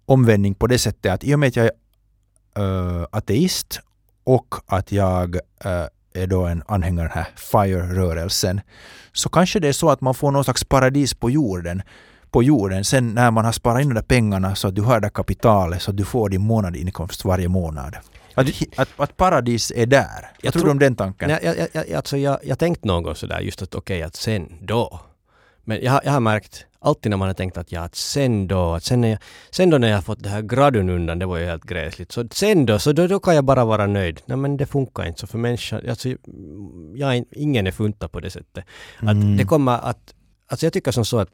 omvändning 0.05 0.55
på 0.55 0.67
det 0.67 0.77
sättet 0.79 1.11
att 1.13 1.23
i 1.23 1.35
och 1.35 1.39
med 1.39 1.47
att 1.47 1.55
jag 1.55 1.65
är 1.65 1.71
uh, 2.63 3.05
ateist 3.11 3.79
och 4.23 4.55
att 4.65 4.91
jag 4.91 5.35
uh, 5.35 5.41
är 6.13 6.27
då 6.27 6.45
en 6.45 6.63
anhängare 6.67 7.05
av 7.07 7.13
den 7.15 7.23
här 7.23 7.27
FIRE-rörelsen 7.35 8.61
så 9.13 9.29
kanske 9.29 9.59
det 9.59 9.67
är 9.67 9.73
så 9.73 9.89
att 9.89 10.01
man 10.01 10.13
får 10.13 10.31
någon 10.31 10.43
slags 10.43 10.63
paradis 10.63 11.13
på 11.13 11.29
jorden 11.29 11.81
på 12.31 12.43
jorden 12.43 12.83
sen 12.85 13.13
när 13.13 13.31
man 13.31 13.45
har 13.45 13.51
sparat 13.51 13.81
in 13.81 13.87
de 13.89 13.93
där 13.95 14.01
pengarna 14.01 14.55
så 14.55 14.67
att 14.67 14.75
du 14.75 14.81
har 14.81 14.99
det 14.99 15.09
kapitalet 15.09 15.81
så 15.81 15.91
att 15.91 15.97
du 15.97 16.05
får 16.05 16.29
din 16.29 16.41
månadinkomst 16.41 17.25
varje 17.25 17.47
månad. 17.47 17.95
Att, 18.35 18.47
att, 18.75 18.89
att 18.97 19.17
paradis 19.17 19.71
är 19.75 19.85
där. 19.85 19.99
Jag 20.01 20.29
Jag 20.41 20.53
tror 20.53 20.61
tror- 20.61 20.63
du 20.65 20.71
om 20.71 20.79
den 20.79 20.95
tanken? 20.95 21.29
Nej, 21.29 21.39
jag, 21.43 21.67
jag, 21.73 21.93
alltså 21.93 22.17
jag, 22.17 22.39
jag 22.43 22.59
tänkt 22.59 22.83
någon 22.83 23.03
gång 23.03 23.15
sådär 23.15 23.39
just 23.39 23.61
att 23.61 23.75
okej, 23.75 24.03
att 24.03 24.15
sen 24.15 24.53
då. 24.61 24.99
Men 25.65 25.79
jag, 25.83 25.91
har- 25.91 26.01
jag 26.05 26.11
har 26.11 26.19
märkt 26.19 26.65
alltid 26.79 27.09
när 27.09 27.17
man 27.17 27.27
har 27.27 27.33
tänkt 27.33 27.57
att 27.57 27.71
ja, 27.71 27.81
att 27.81 27.95
sen 27.95 28.47
då, 28.47 28.73
att 28.73 28.83
sen, 28.83 29.01
när 29.01 29.09
jag, 29.09 29.19
sen 29.51 29.69
då 29.69 29.77
när 29.77 29.87
jag 29.87 30.03
fått 30.03 30.23
det 30.23 30.29
här 30.29 30.41
gradun 30.41 30.89
undan, 30.89 31.19
det 31.19 31.25
var 31.25 31.37
ju 31.37 31.45
helt 31.45 31.63
gräsligt. 31.63 32.11
Så 32.11 32.27
sen 32.31 32.65
då, 32.65 32.79
så 32.79 32.91
då, 32.91 33.07
då 33.07 33.19
kan 33.19 33.35
jag 33.35 33.43
bara 33.45 33.65
vara 33.65 33.87
nöjd. 33.87 34.21
Nej 34.25 34.37
men 34.37 34.57
det 34.57 34.65
funkar 34.65 35.05
inte 35.07 35.19
så 35.19 35.27
för 35.27 35.37
människan, 35.37 35.81
alltså, 35.89 36.09
jag, 36.95 37.23
ingen 37.31 37.67
är 37.67 37.71
funtad 37.71 38.11
på 38.11 38.19
det 38.19 38.29
sättet. 38.29 38.65
Att 38.97 39.03
Mm. 39.11 39.37
det 39.37 39.43
kommer 39.45 39.71
att, 39.89 40.13
alltså 40.47 40.65
jag 40.65 40.73
tycker 40.73 40.91
som 40.91 41.05
så 41.05 41.19
att 41.19 41.29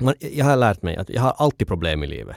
man, 0.00 0.14
jag 0.20 0.44
har 0.44 0.56
lärt 0.56 0.82
mig 0.82 0.96
att 0.96 1.08
jag 1.08 1.22
har 1.22 1.34
alltid 1.38 1.68
problem 1.68 2.02
i 2.04 2.06
livet. 2.06 2.36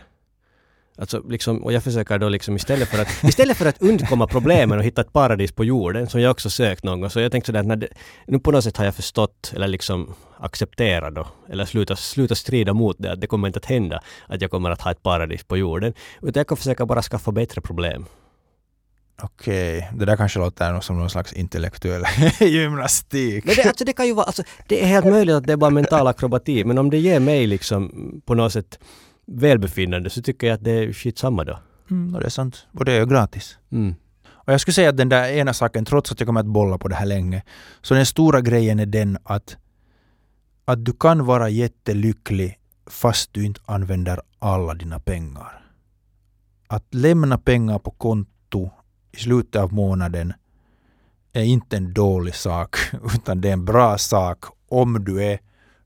Alltså 0.98 1.24
liksom, 1.30 1.63
och 1.63 1.74
jag 1.74 1.84
försöker 1.84 2.18
då 2.20 2.30
liksom 2.30 2.56
istället 2.56 2.89
för 2.89 3.02
att, 3.02 3.24
istället 3.24 3.58
för 3.58 3.65
att 3.65 3.82
undkomma 3.82 4.28
problemen 4.28 4.78
och 4.80 4.84
hitta 4.86 5.02
ett 5.02 5.13
paradis 5.13 5.52
på 5.52 5.63
jorden, 5.65 6.08
som 6.08 6.22
jag 6.22 6.32
också 6.32 6.50
sökt 6.50 6.84
någon 6.84 7.02
gång, 7.02 7.10
så 7.10 7.20
jag 7.20 7.32
tänkte 7.32 7.48
sådär 7.48 7.72
att 7.74 7.80
det, 7.80 7.88
nu 8.28 8.39
på 8.39 8.52
något 8.52 8.63
sätt 8.63 8.78
har 8.78 8.86
jag 8.86 8.96
förstått, 8.96 9.52
eller 9.56 9.68
liksom 9.68 10.13
accepterat 10.39 11.15
då, 11.15 11.28
eller 11.49 11.65
sluta, 11.65 11.95
sluta 11.95 12.36
strida 12.36 12.73
mot 12.73 12.95
det, 12.99 13.12
att 13.12 13.21
det 13.21 13.28
kommer 13.28 13.47
inte 13.47 13.60
att 13.60 13.65
hända, 13.65 14.02
att 14.28 14.41
jag 14.41 14.52
kommer 14.52 14.69
att 14.71 14.82
ha 14.82 14.91
ett 14.91 15.04
paradis 15.04 15.43
på 15.43 15.58
jorden. 15.58 15.93
Utan 16.21 16.39
jag 16.39 16.47
kan 16.47 16.58
försöka 16.58 16.86
bara 16.86 17.02
skaffa 17.02 17.32
bättre 17.32 17.62
problem. 17.62 18.06
Okej, 19.21 19.89
det 19.93 20.06
där 20.06 20.17
kanske 20.17 20.39
låter 20.39 20.80
som 20.80 20.99
någon 20.99 21.10
slags 21.10 21.34
intellektuell 21.34 22.04
gymnastik. 22.39 23.45
Men 23.45 23.56
det, 23.56 23.63
alltså 23.63 23.86
det 23.86 23.93
kan 23.93 24.08
ju 24.08 24.13
vara, 24.13 24.25
alltså, 24.25 24.43
det 24.67 24.84
är 24.84 24.88
helt 24.88 25.06
möjligt 25.06 25.36
att 25.36 25.47
det 25.47 25.54
är 25.54 25.58
bara 25.58 25.69
mental 25.69 26.08
akrobati, 26.08 26.63
men 26.63 26.78
om 26.78 26.89
det 26.89 26.97
ger 26.97 27.19
mig 27.19 27.47
liksom 27.47 27.91
på 28.25 28.36
något 28.36 28.54
sätt 28.54 28.80
välbefinnande 29.25 30.10
så 30.10 30.21
tycker 30.21 30.47
jag 30.47 30.54
att 30.54 30.63
det 30.63 30.71
är 30.71 30.93
skitsamma 30.93 31.43
då. 31.43 31.60
Mm, 31.91 32.15
och 32.15 32.21
det 32.21 32.25
är 32.25 32.30
sant. 32.30 32.67
Och 32.73 32.86
det 32.86 32.91
är 32.91 32.99
ju 32.99 33.06
gratis. 33.06 33.58
Mm. 33.71 33.95
Och 34.49 34.54
jag 34.54 34.62
skulle 34.62 34.73
säga 34.73 34.89
att 34.89 34.97
den 34.97 35.10
där 35.10 35.30
ena 35.30 35.54
saken, 35.54 35.86
trots 35.86 36.12
att 36.12 36.19
jag 36.19 36.28
kommer 36.28 36.39
att 36.39 36.45
bolla 36.45 36.78
på 36.78 36.88
det 36.88 36.95
här 36.95 37.06
länge, 37.06 37.43
så 37.82 37.93
den 37.93 38.06
stora 38.06 38.41
grejen 38.41 38.80
är 38.80 38.86
den 38.86 39.17
att, 39.23 39.58
att 40.69 40.86
du 40.86 40.93
kan 40.93 41.25
vara 41.25 41.49
jättelycklig 41.49 42.60
fast 42.88 43.34
du 43.34 43.45
inte 43.45 43.62
använder 43.65 44.21
alla 44.39 44.73
dina 44.73 44.99
pengar. 44.99 45.62
Att 46.67 46.93
lämna 46.93 47.38
pengar 47.38 47.79
på 47.79 47.91
konto 47.91 48.69
i 49.12 49.17
slutet 49.17 49.62
av 49.62 49.73
månaden 49.73 50.34
är 51.34 51.43
inte 51.43 51.77
en 51.77 51.93
dålig 51.93 52.36
sak, 52.36 52.75
utan 53.15 53.41
det 53.41 53.49
är 53.49 53.53
en 53.53 53.65
bra 53.65 53.97
sak 53.97 54.45
om 54.67 55.05
du 55.05 55.23
är 55.23 55.39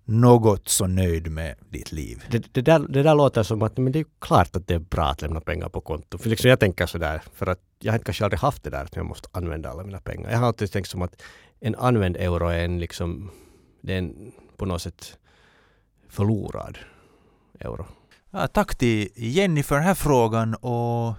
något 0.06 0.68
så 0.68 0.88
nöjd 0.88 1.32
med 1.32 1.56
ditt 1.70 1.92
liv. 1.92 2.24
Det, 2.32 2.54
det, 2.54 2.62
där, 2.62 2.80
det 2.80 3.04
där 3.04 3.16
låter 3.16 3.44
som 3.44 3.62
att 3.62 3.78
men 3.78 3.92
det 3.92 4.00
är 4.00 4.06
klart 4.20 4.56
att 4.56 4.68
det 4.68 4.74
är 4.74 4.80
bra 4.80 5.06
att 5.06 5.22
lämna 5.22 5.42
pengar 5.42 5.70
på 5.70 5.82
konto. 5.82 6.18
För 6.18 6.30
liksom 6.30 6.50
jag 6.50 6.60
tänker 6.60 6.86
sådär, 6.86 7.22
för 7.34 7.48
att 7.48 7.62
jag 7.80 7.92
har 7.92 8.00
kanske 8.00 8.24
aldrig 8.24 8.40
haft 8.40 8.64
det 8.64 8.70
där 8.70 8.84
att 8.84 8.96
jag 8.96 9.06
måste 9.06 9.30
använda 9.32 9.70
alla 9.70 9.84
mina 9.84 10.00
pengar. 10.00 10.32
Jag 10.32 10.38
har 10.38 10.48
alltid 10.48 10.72
tänkt 10.72 10.90
som 10.90 11.02
att 11.02 11.22
en 11.60 11.76
använd 11.76 12.18
euro 12.18 12.48
är 12.48 12.66
en 12.66 12.80
liksom, 12.80 13.32
det 13.82 13.94
är 13.94 13.98
en 13.98 14.32
på 14.58 14.66
något 14.66 14.82
sätt 14.82 15.18
förlorad 16.10 16.78
euro. 17.60 17.86
Ja, 18.32 18.48
tack 18.48 18.76
till 18.76 19.10
Jenny 19.16 19.64
för 19.64 19.76
den 19.76 19.84
här 19.84 19.96
frågan 19.96 20.56
och 20.56 21.16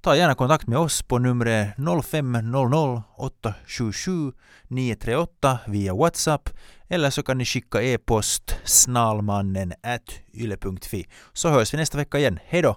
ta 0.00 0.16
gärna 0.16 0.34
kontakt 0.34 0.66
med 0.66 0.78
oss 0.78 1.02
på 1.02 1.18
numret 1.18 1.74
0500 2.04 3.02
877 3.16 4.32
938 4.68 5.58
via 5.66 5.94
WhatsApp 5.94 6.50
eller 6.88 7.10
så 7.10 7.22
kan 7.22 7.38
ni 7.38 7.44
skicka 7.44 7.82
e-post 7.82 8.56
snalmannen 8.64 9.72
yle.fi 10.34 11.08
så 11.32 11.48
hörs 11.48 11.74
vi 11.74 11.78
nästa 11.78 11.98
vecka 11.98 12.18
igen. 12.18 12.38
Hej 12.44 12.62
då! 12.62 12.76